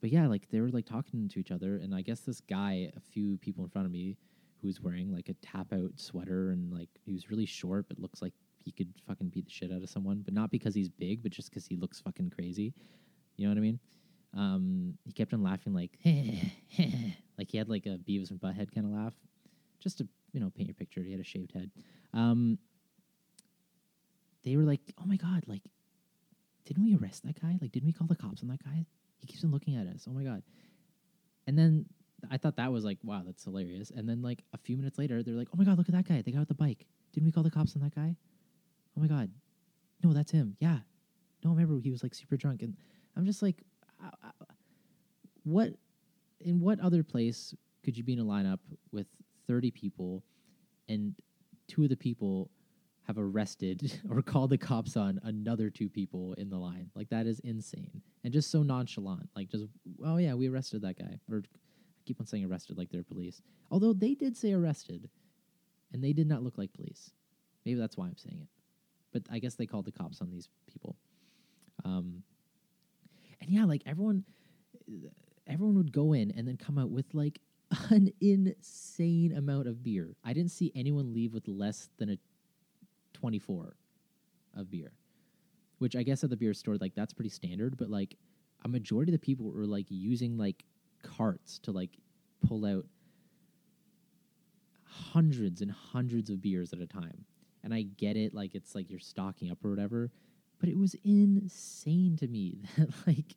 but 0.00 0.10
yeah 0.10 0.26
like 0.26 0.48
they 0.50 0.60
were 0.60 0.68
like 0.70 0.86
talking 0.86 1.28
to 1.28 1.38
each 1.38 1.50
other 1.50 1.76
and 1.76 1.94
i 1.94 2.00
guess 2.02 2.20
this 2.20 2.40
guy 2.40 2.90
a 2.96 3.00
few 3.00 3.36
people 3.38 3.64
in 3.64 3.70
front 3.70 3.86
of 3.86 3.92
me 3.92 4.16
who 4.60 4.66
was 4.66 4.80
wearing 4.80 5.12
like 5.12 5.28
a 5.28 5.34
tap 5.34 5.72
out 5.72 5.90
sweater 5.96 6.50
and 6.50 6.72
like 6.72 6.88
he 7.04 7.12
was 7.12 7.30
really 7.30 7.46
short 7.46 7.86
but 7.88 7.98
looks 7.98 8.20
like 8.20 8.32
he 8.64 8.72
could 8.72 8.92
fucking 9.06 9.28
beat 9.28 9.46
the 9.46 9.50
shit 9.50 9.72
out 9.72 9.82
of 9.82 9.88
someone 9.88 10.22
but 10.24 10.34
not 10.34 10.50
because 10.50 10.74
he's 10.74 10.88
big 10.88 11.22
but 11.22 11.32
just 11.32 11.50
because 11.50 11.66
he 11.66 11.76
looks 11.76 12.00
fucking 12.00 12.30
crazy. 12.30 12.74
You 13.36 13.46
know 13.46 13.52
what 13.52 13.58
i 13.58 13.62
mean? 13.62 13.78
Um 14.36 14.94
he 15.04 15.12
kept 15.12 15.32
on 15.32 15.42
laughing 15.42 15.72
like 15.72 15.98
like 17.38 17.50
he 17.50 17.58
had 17.58 17.68
like 17.68 17.86
a 17.86 17.98
beavis 17.98 18.30
and 18.30 18.40
butthead 18.40 18.74
kind 18.74 18.86
of 18.86 18.92
laugh. 18.92 19.14
Just 19.80 19.98
to 19.98 20.08
you 20.32 20.40
know 20.40 20.50
paint 20.50 20.68
your 20.68 20.74
picture 20.74 21.02
he 21.02 21.12
had 21.12 21.20
a 21.20 21.24
shaved 21.24 21.52
head. 21.52 21.70
Um 22.12 22.58
they 24.44 24.56
were 24.56 24.64
like 24.64 24.80
oh 25.00 25.06
my 25.06 25.16
god 25.16 25.44
like 25.46 25.62
didn't 26.64 26.84
we 26.84 26.96
arrest 26.96 27.24
that 27.24 27.40
guy? 27.40 27.56
Like 27.60 27.72
didn't 27.72 27.86
we 27.86 27.92
call 27.92 28.06
the 28.08 28.16
cops 28.16 28.42
on 28.42 28.48
that 28.48 28.62
guy 28.62 28.84
he 29.18 29.26
keeps 29.26 29.44
on 29.44 29.50
looking 29.50 29.76
at 29.76 29.86
us 29.86 30.06
oh 30.08 30.12
my 30.12 30.22
god 30.22 30.42
and 31.46 31.58
then 31.58 31.86
I 32.30 32.36
thought 32.36 32.56
that 32.56 32.72
was 32.72 32.84
like, 32.84 32.98
wow, 33.02 33.22
that's 33.24 33.44
hilarious. 33.44 33.90
And 33.94 34.08
then 34.08 34.22
like 34.22 34.42
a 34.52 34.58
few 34.58 34.76
minutes 34.76 34.98
later, 34.98 35.22
they're 35.22 35.34
like, 35.34 35.48
oh 35.52 35.56
my 35.56 35.64
god, 35.64 35.78
look 35.78 35.88
at 35.88 35.94
that 35.94 36.08
guy. 36.08 36.20
The 36.20 36.32
guy 36.32 36.38
with 36.38 36.48
the 36.48 36.54
bike. 36.54 36.86
Didn't 37.12 37.26
we 37.26 37.32
call 37.32 37.42
the 37.42 37.50
cops 37.50 37.74
on 37.74 37.82
that 37.82 37.94
guy? 37.94 38.16
Oh 38.96 39.00
my 39.00 39.06
god, 39.06 39.30
no, 40.02 40.12
that's 40.12 40.30
him. 40.30 40.56
Yeah, 40.60 40.78
no, 41.44 41.50
I 41.50 41.54
remember 41.54 41.80
he 41.80 41.90
was 41.90 42.02
like 42.02 42.14
super 42.14 42.36
drunk, 42.36 42.62
and 42.62 42.76
I'm 43.16 43.24
just 43.24 43.42
like, 43.42 43.62
what? 45.44 45.70
In 46.40 46.60
what 46.60 46.80
other 46.80 47.02
place 47.02 47.54
could 47.84 47.96
you 47.96 48.04
be 48.04 48.12
in 48.12 48.18
a 48.18 48.24
lineup 48.24 48.58
with 48.92 49.06
30 49.46 49.70
people, 49.70 50.22
and 50.88 51.14
two 51.66 51.84
of 51.84 51.88
the 51.88 51.96
people 51.96 52.50
have 53.08 53.18
arrested 53.18 54.00
or 54.10 54.22
called 54.22 54.50
the 54.50 54.58
cops 54.58 54.96
on 54.96 55.18
another 55.24 55.70
two 55.70 55.88
people 55.88 56.34
in 56.34 56.48
the 56.48 56.56
line? 56.58 56.90
Like 56.94 57.08
that 57.08 57.26
is 57.26 57.40
insane, 57.40 58.02
and 58.22 58.32
just 58.32 58.50
so 58.50 58.62
nonchalant. 58.62 59.28
Like 59.34 59.50
just, 59.50 59.64
oh 60.04 60.18
yeah, 60.18 60.34
we 60.34 60.48
arrested 60.48 60.82
that 60.82 60.98
guy, 60.98 61.18
or 61.30 61.42
keep 62.06 62.20
on 62.20 62.26
saying 62.26 62.44
arrested 62.44 62.78
like 62.78 62.90
they're 62.90 63.02
police. 63.02 63.42
Although 63.70 63.92
they 63.92 64.14
did 64.14 64.36
say 64.36 64.52
arrested, 64.52 65.08
and 65.92 66.04
they 66.04 66.12
did 66.12 66.28
not 66.28 66.42
look 66.42 66.58
like 66.58 66.72
police. 66.72 67.10
Maybe 67.64 67.80
that's 67.80 67.96
why 67.96 68.06
I'm 68.06 68.16
saying 68.16 68.40
it. 68.42 68.48
But 69.12 69.22
I 69.30 69.38
guess 69.38 69.54
they 69.54 69.66
called 69.66 69.86
the 69.86 69.92
cops 69.92 70.20
on 70.20 70.30
these 70.30 70.48
people. 70.66 70.96
Um, 71.84 72.22
and 73.40 73.50
yeah, 73.50 73.64
like 73.64 73.82
everyone, 73.86 74.24
everyone 75.46 75.76
would 75.76 75.92
go 75.92 76.12
in 76.12 76.30
and 76.32 76.46
then 76.46 76.56
come 76.56 76.78
out 76.78 76.90
with 76.90 77.06
like 77.14 77.40
an 77.90 78.12
insane 78.20 79.34
amount 79.36 79.68
of 79.68 79.82
beer. 79.82 80.14
I 80.24 80.32
didn't 80.32 80.50
see 80.50 80.72
anyone 80.74 81.12
leave 81.12 81.32
with 81.32 81.48
less 81.48 81.88
than 81.98 82.10
a 82.10 82.18
24 83.20 83.76
of 84.56 84.70
beer, 84.70 84.92
which 85.78 85.96
I 85.96 86.02
guess 86.02 86.24
at 86.24 86.30
the 86.30 86.36
beer 86.36 86.54
store, 86.54 86.76
like 86.76 86.94
that's 86.94 87.12
pretty 87.12 87.30
standard. 87.30 87.76
But 87.76 87.90
like 87.90 88.16
a 88.64 88.68
majority 88.68 89.12
of 89.12 89.20
the 89.20 89.24
people 89.24 89.50
were 89.50 89.66
like 89.66 89.86
using 89.88 90.36
like 90.36 90.64
carts 91.02 91.58
to 91.60 91.72
like 91.72 91.90
pull 92.46 92.64
out 92.64 92.86
hundreds 94.84 95.60
and 95.60 95.70
hundreds 95.70 96.30
of 96.30 96.40
beers 96.40 96.72
at 96.72 96.80
a 96.80 96.86
time. 96.86 97.24
And 97.62 97.74
I 97.74 97.82
get 97.82 98.16
it, 98.16 98.34
like 98.34 98.54
it's 98.54 98.74
like 98.74 98.90
you're 98.90 99.00
stocking 99.00 99.50
up 99.50 99.64
or 99.64 99.70
whatever, 99.70 100.10
but 100.60 100.68
it 100.68 100.78
was 100.78 100.94
insane 101.04 102.16
to 102.18 102.26
me 102.26 102.62
that 102.76 102.90
like 103.06 103.36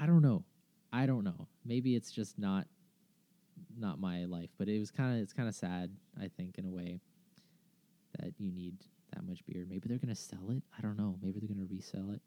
I 0.00 0.06
don't 0.06 0.22
know. 0.22 0.44
I 0.92 1.06
don't 1.06 1.24
know. 1.24 1.48
Maybe 1.64 1.94
it's 1.94 2.10
just 2.10 2.38
not 2.38 2.66
not 3.76 4.00
my 4.00 4.24
life, 4.24 4.50
but 4.58 4.68
it 4.68 4.78
was 4.78 4.90
kind 4.90 5.16
of 5.16 5.22
it's 5.22 5.32
kind 5.32 5.48
of 5.48 5.54
sad, 5.54 5.90
I 6.20 6.28
think 6.28 6.58
in 6.58 6.66
a 6.66 6.70
way 6.70 7.00
that 8.18 8.34
you 8.38 8.50
need 8.52 8.76
that 9.14 9.24
much 9.26 9.44
beer. 9.46 9.64
Maybe 9.68 9.88
they're 9.88 9.98
to 9.98 10.14
sell 10.14 10.50
it. 10.50 10.62
I 10.76 10.82
don't 10.82 10.98
know. 10.98 11.18
Maybe 11.22 11.40
they're 11.40 11.48
to 11.48 11.66
resell 11.70 12.10
it. 12.12 12.20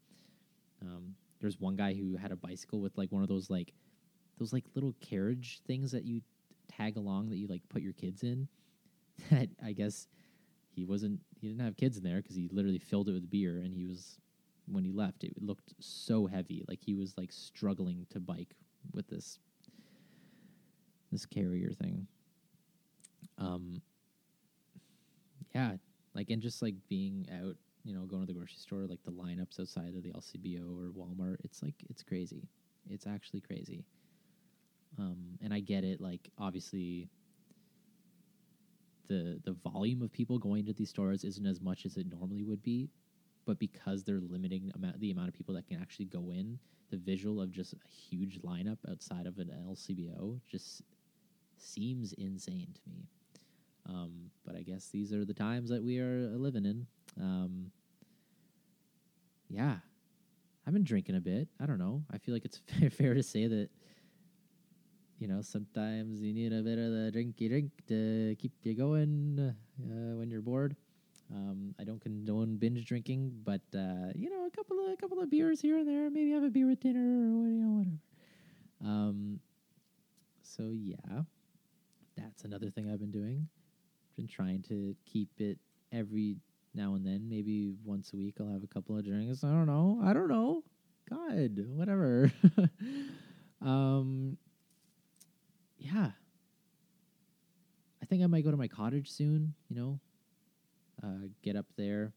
Um, 0.80 1.14
there's 1.40 1.60
one 1.60 1.76
guy 1.76 1.94
who 1.94 2.16
had 2.16 2.32
a 2.32 2.36
bicycle 2.36 2.80
with 2.80 2.96
like 2.98 3.12
one 3.12 3.22
of 3.22 3.28
those 3.28 3.50
like 3.50 3.72
those 4.38 4.52
like 4.52 4.64
little 4.74 4.94
carriage 5.00 5.60
things 5.66 5.92
that 5.92 6.04
you 6.04 6.22
tag 6.68 6.96
along 6.96 7.30
that 7.30 7.36
you 7.36 7.46
like 7.46 7.62
put 7.68 7.82
your 7.82 7.92
kids 7.92 8.22
in. 8.22 8.48
That 9.30 9.50
I 9.62 9.72
guess 9.72 10.08
he 10.74 10.84
wasn't. 10.84 11.20
He 11.40 11.46
didn't 11.46 11.64
have 11.64 11.76
kids 11.76 11.98
in 11.98 12.02
there 12.02 12.16
because 12.16 12.34
he 12.34 12.48
literally 12.50 12.78
filled 12.78 13.08
it 13.08 13.12
with 13.12 13.30
beer, 13.30 13.58
and 13.58 13.72
he 13.72 13.84
was 13.84 14.18
when 14.66 14.84
he 14.84 14.90
left. 14.90 15.22
It 15.22 15.34
looked 15.40 15.74
so 15.78 16.26
heavy, 16.26 16.64
like 16.66 16.80
he 16.82 16.94
was 16.94 17.14
like 17.18 17.30
struggling 17.30 18.06
to 18.10 18.20
bike 18.20 18.56
with 18.92 19.06
this 19.08 19.38
this 21.12 21.26
carrier 21.26 21.70
thing. 21.70 22.06
Um. 23.38 23.82
Yeah, 25.54 25.76
like 26.14 26.30
and 26.30 26.42
just 26.42 26.62
like 26.62 26.74
being 26.88 27.26
out, 27.32 27.56
you 27.84 27.94
know, 27.94 28.02
going 28.06 28.22
to 28.22 28.26
the 28.26 28.38
grocery 28.38 28.56
store, 28.56 28.86
like 28.86 29.02
the 29.04 29.12
lineups 29.12 29.60
outside 29.60 29.94
of 29.94 30.02
the 30.02 30.12
LCBO 30.12 30.62
or 30.78 30.90
Walmart. 30.90 31.36
It's 31.44 31.62
like 31.62 31.74
it's 31.90 32.02
crazy. 32.02 32.48
It's 32.88 33.06
actually 33.06 33.40
crazy. 33.40 33.84
Um, 34.98 35.38
and 35.42 35.52
I 35.52 35.60
get 35.60 35.84
it. 35.84 36.00
Like 36.00 36.30
obviously, 36.38 37.08
the 39.08 39.40
the 39.44 39.52
volume 39.70 40.02
of 40.02 40.12
people 40.12 40.38
going 40.38 40.64
to 40.66 40.72
these 40.72 40.90
stores 40.90 41.24
isn't 41.24 41.46
as 41.46 41.60
much 41.60 41.84
as 41.86 41.96
it 41.96 42.06
normally 42.10 42.44
would 42.44 42.62
be, 42.62 42.90
but 43.46 43.58
because 43.58 44.04
they're 44.04 44.20
limiting 44.20 44.70
amount, 44.74 45.00
the 45.00 45.10
amount 45.10 45.28
of 45.28 45.34
people 45.34 45.54
that 45.54 45.66
can 45.66 45.80
actually 45.80 46.06
go 46.06 46.30
in, 46.30 46.58
the 46.90 46.96
visual 46.96 47.40
of 47.40 47.50
just 47.50 47.74
a 47.74 47.76
huge 47.88 48.40
lineup 48.42 48.78
outside 48.90 49.26
of 49.26 49.38
an 49.38 49.50
LCBO 49.68 50.40
just 50.48 50.82
seems 51.58 52.12
insane 52.14 52.68
to 52.74 52.80
me. 52.90 53.08
Um, 53.88 54.30
but 54.44 54.56
I 54.56 54.62
guess 54.62 54.88
these 54.88 55.12
are 55.12 55.24
the 55.24 55.34
times 55.34 55.70
that 55.70 55.82
we 55.82 55.98
are 55.98 56.30
living 56.36 56.64
in. 56.64 56.86
Um, 57.20 57.72
yeah, 59.48 59.76
I've 60.66 60.72
been 60.72 60.84
drinking 60.84 61.16
a 61.16 61.20
bit. 61.20 61.48
I 61.60 61.66
don't 61.66 61.78
know. 61.78 62.04
I 62.10 62.18
feel 62.18 62.34
like 62.34 62.44
it's 62.44 62.60
fair 62.96 63.14
to 63.14 63.22
say 63.22 63.46
that 63.46 63.68
you 65.18 65.28
know 65.28 65.42
sometimes 65.42 66.20
you 66.20 66.32
need 66.32 66.52
a 66.52 66.62
bit 66.62 66.78
of 66.78 66.90
the 66.90 67.12
drinky 67.14 67.48
drink 67.48 67.70
to 67.88 68.34
keep 68.38 68.52
you 68.62 68.74
going 68.74 69.38
uh, 69.80 70.16
when 70.16 70.30
you're 70.30 70.42
bored. 70.42 70.76
Um, 71.32 71.74
I 71.80 71.84
don't 71.84 72.00
condone 72.00 72.56
binge 72.56 72.84
drinking, 72.84 73.32
but 73.44 73.62
uh, 73.74 74.12
you 74.14 74.30
know 74.30 74.46
a 74.46 74.50
couple 74.50 74.78
of 74.84 74.92
a 74.92 74.96
couple 74.96 75.20
of 75.20 75.30
beers 75.30 75.60
here 75.60 75.78
and 75.78 75.88
there. 75.88 76.10
Maybe 76.10 76.30
have 76.32 76.42
a 76.44 76.50
beer 76.50 76.66
with 76.66 76.80
dinner 76.80 77.00
or 77.00 77.48
you 77.48 77.60
know 77.60 77.78
whatever. 77.78 77.96
Um, 78.84 79.40
so 80.42 80.72
yeah, 80.72 81.22
that's 82.16 82.44
another 82.44 82.70
thing 82.70 82.90
I've 82.90 83.00
been 83.00 83.10
doing. 83.10 83.48
Been 84.16 84.28
trying 84.28 84.62
to 84.68 84.94
keep 85.06 85.28
it 85.38 85.58
every 85.92 86.36
now 86.74 86.94
and 86.94 87.04
then. 87.06 87.28
Maybe 87.28 87.72
once 87.84 88.12
a 88.12 88.16
week 88.16 88.36
I'll 88.40 88.52
have 88.52 88.62
a 88.62 88.66
couple 88.66 88.96
of 88.96 89.04
drinks. 89.04 89.44
I 89.44 89.48
don't 89.48 89.66
know. 89.66 90.00
I 90.02 90.12
don't 90.12 90.28
know. 90.28 90.62
God, 91.08 91.58
whatever. 91.68 92.32
um, 93.60 94.36
yeah. 95.78 96.10
I 98.02 98.06
think 98.06 98.22
I 98.22 98.26
might 98.26 98.44
go 98.44 98.50
to 98.50 98.56
my 98.56 98.68
cottage 98.68 99.10
soon. 99.10 99.54
You 99.68 99.76
know, 99.76 100.00
uh, 101.02 101.28
get 101.42 101.56
up 101.56 101.66
there. 101.76 102.12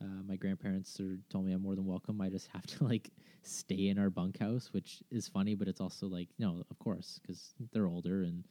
Uh, 0.00 0.22
my 0.28 0.36
grandparents 0.36 1.00
are 1.00 1.18
told 1.30 1.46
me 1.46 1.52
I'm 1.52 1.62
more 1.62 1.74
than 1.74 1.86
welcome. 1.86 2.20
I 2.20 2.28
just 2.28 2.48
have 2.48 2.66
to 2.66 2.84
like 2.84 3.10
stay 3.42 3.88
in 3.88 3.98
our 3.98 4.10
bunkhouse, 4.10 4.72
which 4.72 5.02
is 5.10 5.26
funny, 5.28 5.54
but 5.54 5.68
it's 5.68 5.80
also 5.80 6.06
like 6.06 6.28
no, 6.38 6.62
of 6.70 6.78
course, 6.78 7.18
because 7.22 7.54
they're 7.72 7.86
older 7.86 8.22
and 8.22 8.44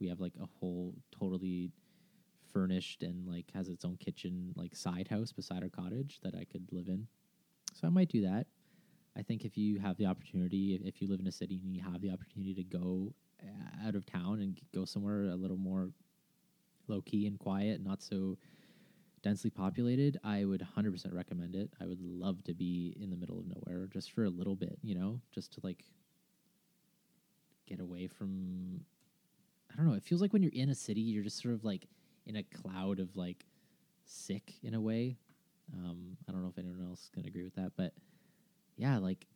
we 0.00 0.08
have 0.08 0.20
like 0.20 0.34
a 0.40 0.46
whole 0.60 0.94
totally 1.18 1.70
furnished 2.56 3.02
and 3.02 3.26
like 3.26 3.44
has 3.52 3.68
its 3.68 3.84
own 3.84 3.96
kitchen 3.98 4.54
like 4.56 4.74
side 4.74 5.08
house 5.08 5.30
beside 5.30 5.62
our 5.62 5.68
cottage 5.68 6.20
that 6.22 6.34
I 6.34 6.44
could 6.44 6.66
live 6.72 6.88
in. 6.88 7.06
So 7.74 7.86
I 7.86 7.90
might 7.90 8.08
do 8.08 8.22
that. 8.22 8.46
I 9.14 9.22
think 9.22 9.44
if 9.44 9.58
you 9.58 9.78
have 9.78 9.98
the 9.98 10.06
opportunity, 10.06 10.74
if, 10.74 10.94
if 10.94 11.02
you 11.02 11.08
live 11.08 11.20
in 11.20 11.26
a 11.26 11.32
city 11.32 11.60
and 11.62 11.74
you 11.74 11.82
have 11.82 12.00
the 12.00 12.10
opportunity 12.10 12.54
to 12.54 12.64
go 12.64 13.12
uh, 13.42 13.86
out 13.86 13.94
of 13.94 14.06
town 14.06 14.40
and 14.40 14.58
go 14.74 14.86
somewhere 14.86 15.24
a 15.24 15.36
little 15.36 15.58
more 15.58 15.90
low 16.88 17.02
key 17.02 17.26
and 17.26 17.38
quiet, 17.38 17.84
not 17.84 18.02
so 18.02 18.38
densely 19.22 19.50
populated, 19.50 20.18
I 20.24 20.46
would 20.46 20.66
100% 20.78 21.12
recommend 21.12 21.56
it. 21.56 21.70
I 21.78 21.86
would 21.86 22.00
love 22.00 22.42
to 22.44 22.54
be 22.54 22.96
in 22.98 23.10
the 23.10 23.16
middle 23.16 23.38
of 23.38 23.46
nowhere 23.46 23.86
just 23.86 24.12
for 24.12 24.24
a 24.24 24.30
little 24.30 24.56
bit, 24.56 24.78
you 24.82 24.94
know, 24.94 25.20
just 25.30 25.52
to 25.54 25.60
like 25.62 25.84
get 27.66 27.80
away 27.80 28.06
from. 28.06 28.80
I 29.70 29.76
don't 29.76 29.86
know. 29.86 29.94
It 29.94 30.04
feels 30.04 30.22
like 30.22 30.32
when 30.32 30.42
you're 30.42 30.52
in 30.54 30.70
a 30.70 30.74
city, 30.74 31.00
you're 31.02 31.24
just 31.24 31.42
sort 31.42 31.52
of 31.52 31.62
like 31.62 31.86
in 32.26 32.36
a 32.36 32.42
cloud 32.42 32.98
of 32.98 33.16
like 33.16 33.46
sick 34.04 34.54
in 34.62 34.74
a 34.74 34.80
way. 34.80 35.16
Um, 35.72 36.16
I 36.28 36.32
don't 36.32 36.42
know 36.42 36.48
if 36.48 36.58
anyone 36.58 36.86
else 36.88 37.10
can 37.12 37.26
agree 37.26 37.44
with 37.44 37.54
that, 37.56 37.72
but 37.76 37.92
yeah, 38.76 38.98
like 38.98 39.26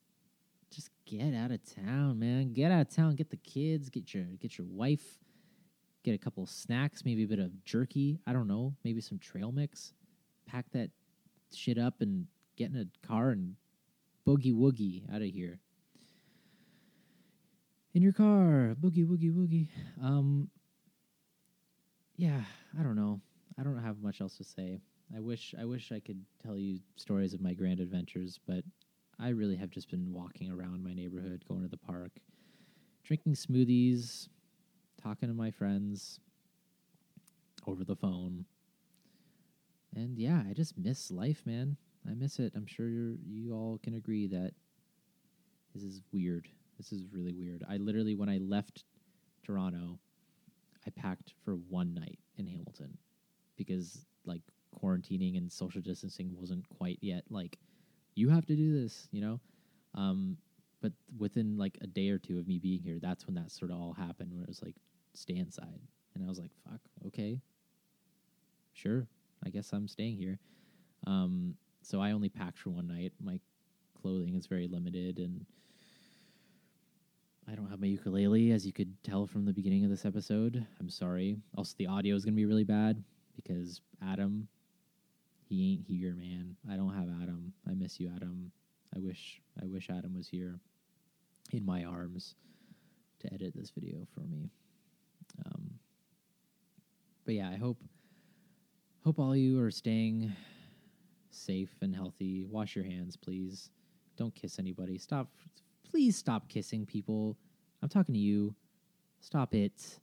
just 0.71 0.91
get 1.05 1.35
out 1.35 1.51
of 1.51 1.61
town, 1.75 2.19
man. 2.19 2.53
Get 2.53 2.71
out 2.71 2.83
of 2.83 2.95
town. 2.95 3.17
Get 3.17 3.31
the 3.31 3.37
kids. 3.37 3.89
Get 3.91 4.15
your 4.15 4.25
get 4.41 4.59
your 4.59 4.67
wife. 4.67 5.19
Get 6.05 6.15
a 6.15 6.19
couple 6.19 6.47
snacks. 6.47 7.05
Maybe 7.05 7.25
a 7.25 7.29
bit 7.29 7.39
of 7.39 7.65
jerky. 7.65 8.19
I 8.27 8.33
don't 8.33 8.49
know. 8.49 8.75
Maybe 8.85 9.01
some 9.01 9.19
trail 9.19 9.53
mix. 9.53 9.93
Pack 10.47 10.67
that 10.73 10.91
shit 11.53 11.79
up 11.79 12.01
and 12.01 12.27
get 12.57 12.71
in 12.71 12.77
a 12.77 13.07
car 13.07 13.31
and 13.31 13.57
boogie 14.27 14.55
woogie 14.55 15.03
out 15.15 15.23
of 15.23 15.29
here. 15.29 15.59
In 17.93 18.03
your 18.03 18.13
car, 18.13 18.77
boogie 18.81 19.05
woogie 19.07 19.33
woogie. 19.33 19.69
Um, 20.01 20.49
yeah, 22.21 22.43
I 22.79 22.83
don't 22.83 22.97
know. 22.97 23.19
I 23.59 23.63
don't 23.63 23.83
have 23.83 24.03
much 24.03 24.21
else 24.21 24.37
to 24.37 24.45
say. 24.45 24.79
I 25.17 25.21
wish 25.21 25.55
I 25.59 25.65
wish 25.65 25.91
I 25.91 26.01
could 26.01 26.23
tell 26.45 26.59
you 26.59 26.79
stories 26.97 27.33
of 27.33 27.41
my 27.41 27.55
grand 27.55 27.81
adventures, 27.81 28.39
but 28.47 28.63
I 29.19 29.31
really 29.31 29.57
have 29.57 29.71
just 29.71 29.91
been 29.91 30.13
walking 30.13 30.51
around 30.51 30.85
my 30.85 30.93
neighborhood, 30.93 31.43
going 31.49 31.63
to 31.63 31.69
the 31.69 31.79
park, 31.79 32.13
drinking 33.05 33.37
smoothies, 33.37 34.29
talking 35.03 35.31
to 35.31 35.35
my 35.35 35.51
friends 35.51 36.21
over 37.67 37.85
the 37.85 37.97
phone. 37.97 38.45
And 39.97 40.19
yeah, 40.19 40.43
I 40.49 40.53
just 40.53 40.77
miss 40.77 41.11
life, 41.11 41.41
man. 41.47 41.79
I 42.07 42.13
miss 42.13 42.39
it. 42.39 42.53
I'm 42.55 42.67
sure 42.67 42.91
you 42.91 43.17
you 43.27 43.55
all 43.55 43.81
can 43.83 43.95
agree 43.95 44.27
that 44.27 44.53
this 45.75 45.85
is 45.85 46.03
weird. 46.13 46.49
This 46.77 46.93
is 46.93 47.07
really 47.11 47.33
weird. 47.33 47.65
I 47.67 47.79
literally 47.79 48.15
when 48.15 48.29
I 48.29 48.41
left 48.43 48.85
Toronto, 49.43 49.99
I 50.87 50.91
packed 50.91 51.35
for 51.45 51.55
one 51.69 51.95
night 51.95 52.19
in 52.37 52.47
Hamilton 52.47 52.97
because 53.57 54.07
like 54.25 54.43
quarantining 54.83 55.37
and 55.37 55.51
social 55.51 55.81
distancing 55.81 56.35
wasn't 56.39 56.65
quite 56.79 56.99
yet 57.01 57.25
like 57.31 57.59
you 58.15 58.29
have 58.29 58.47
to 58.47 58.57
do 58.57 58.81
this, 58.81 59.09
you 59.13 59.21
know. 59.21 59.41
Um, 59.95 60.37
but 60.83 60.93
within 61.19 61.57
like 61.57 61.79
a 61.81 61.87
day 61.87 62.09
or 62.11 62.19
two 62.19 62.39
of 62.39 62.47
me 62.47 62.59
being 62.59 62.81
here, 62.83 62.99
that's 63.01 63.27
when 63.27 63.35
that 63.35 63.51
sort 63.51 63.71
of 63.71 63.79
all 63.79 63.93
happened. 63.93 64.33
Where 64.33 64.43
it 64.43 64.49
was 64.49 64.63
like 64.63 64.77
stay 65.15 65.37
inside, 65.37 65.81
and 66.15 66.25
I 66.25 66.29
was 66.29 66.39
like, 66.39 66.53
"Fuck, 66.65 66.81
okay, 67.07 67.41
sure, 68.73 69.07
I 69.45 69.51
guess 69.51 69.73
I'm 69.73 69.89
staying 69.89 70.17
here." 70.17 70.39
Um, 71.07 71.55
so 71.83 72.01
I 72.01 72.13
only 72.13 72.29
packed 72.29 72.59
for 72.59 72.71
one 72.71 72.87
night. 72.87 73.13
My 73.23 73.41
clothing 74.01 74.35
is 74.35 74.47
very 74.47 74.69
limited, 74.69 75.19
and 75.19 75.45
I 77.51 77.57
don't 77.57 77.69
have 77.69 77.81
my 77.81 77.89
ukulele, 77.89 78.53
as 78.53 78.65
you 78.65 78.73
could 78.73 78.95
tell 79.03 79.27
from 79.27 79.45
the 79.45 79.53
beginning 79.53 79.83
of 79.85 79.91
this 79.91 80.05
episode. 80.05 80.65
I'm 80.79 80.89
sorry. 80.89 81.37
Also, 81.57 81.75
the 81.79 81.89
audio 81.89 82.15
is 82.15 82.25
going 82.25 82.35
to 82.35 82.37
be 82.37 82.47
really 82.47 82.65
bad 82.65 83.03
because 83.35 83.81
Adam, 84.01 84.47
he 85.49 85.73
ain't 85.73 85.85
here, 85.85 86.15
man. 86.15 86.55
I 86.71 86.77
don't 86.77 86.95
have 86.95 87.09
Adam. 87.23 87.53
I 87.69 87.75
miss 87.75 87.99
you, 87.99 88.13
Adam. 88.15 88.53
I 88.95 89.01
wish 89.01 89.41
I 89.61 89.67
wish 89.67 89.91
Adam 89.91 90.15
was 90.15 90.29
here 90.29 90.61
in 91.53 91.65
my 91.65 91.85
arms 91.85 92.37
to 93.21 93.35
edit 93.35 93.53
this 93.57 93.71
video 93.71 94.07
for 94.15 94.21
me. 94.21 94.51
Um, 95.45 95.71
but 97.25 97.35
yeah, 97.35 97.51
I 97.51 97.57
hope 97.57 97.79
hope 99.05 99.19
all 99.19 99.35
you 99.35 99.61
are 99.61 99.73
staying 99.73 100.33
safe 101.31 101.75
and 101.81 101.95
healthy. 101.95 102.45
Wash 102.45 102.77
your 102.77 102.85
hands, 102.85 103.17
please. 103.17 103.71
Don't 104.17 104.35
kiss 104.35 104.59
anybody. 104.61 104.99
Stop 104.99 105.29
please 105.91 106.17
stop 106.17 106.49
kissing 106.49 106.87
people. 106.87 107.37
I'm 107.83 107.89
talking 107.89 108.15
to 108.15 108.21
you. 108.21 108.55
Stop 109.21 109.55
it. 109.55 109.99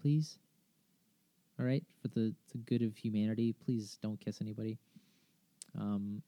Please. 0.00 0.38
All 1.58 1.64
right, 1.64 1.84
for 2.02 2.08
the, 2.08 2.34
the 2.52 2.58
good 2.58 2.82
of 2.82 2.96
humanity, 2.96 3.54
please 3.64 3.98
don't 4.02 4.20
kiss 4.20 4.40
anybody. 4.42 4.78
Um, 5.78 6.22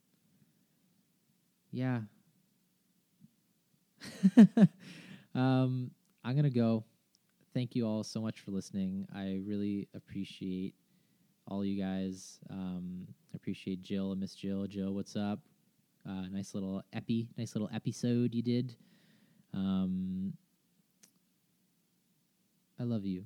yeah. 1.70 2.00
um, 5.34 5.90
I'm 6.24 6.36
gonna 6.36 6.50
go. 6.50 6.84
Thank 7.52 7.74
you 7.74 7.86
all 7.86 8.04
so 8.04 8.20
much 8.20 8.40
for 8.40 8.52
listening. 8.52 9.06
I 9.14 9.40
really 9.46 9.88
appreciate 9.94 10.74
all 11.46 11.64
you 11.64 11.82
guys. 11.82 12.38
Um, 12.50 13.06
appreciate 13.34 13.82
Jill 13.82 14.12
and 14.12 14.20
Miss 14.20 14.34
Jill. 14.34 14.66
Jill, 14.66 14.94
what's 14.94 15.16
up? 15.16 15.40
Uh, 16.09 16.27
nice 16.31 16.55
little 16.55 16.83
epi, 16.92 17.29
nice 17.37 17.55
little 17.55 17.68
episode 17.73 18.35
you 18.35 18.42
did. 18.42 18.75
Um, 19.53 20.33
I 22.81 22.85
love 22.85 23.05
you. 23.05 23.25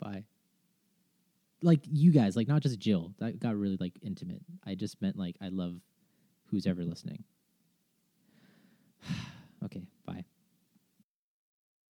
Bye. 0.00 0.24
Like 1.62 1.80
you 1.90 2.10
guys, 2.10 2.36
like 2.36 2.48
not 2.48 2.62
just 2.62 2.78
Jill. 2.78 3.14
That 3.18 3.38
got 3.38 3.56
really 3.56 3.76
like 3.78 3.92
intimate. 4.02 4.42
I 4.66 4.74
just 4.74 5.00
meant 5.00 5.16
like 5.16 5.36
I 5.40 5.48
love 5.48 5.76
who's 6.46 6.66
ever 6.66 6.84
listening. 6.84 7.22
okay, 9.64 9.86
bye. 10.04 10.24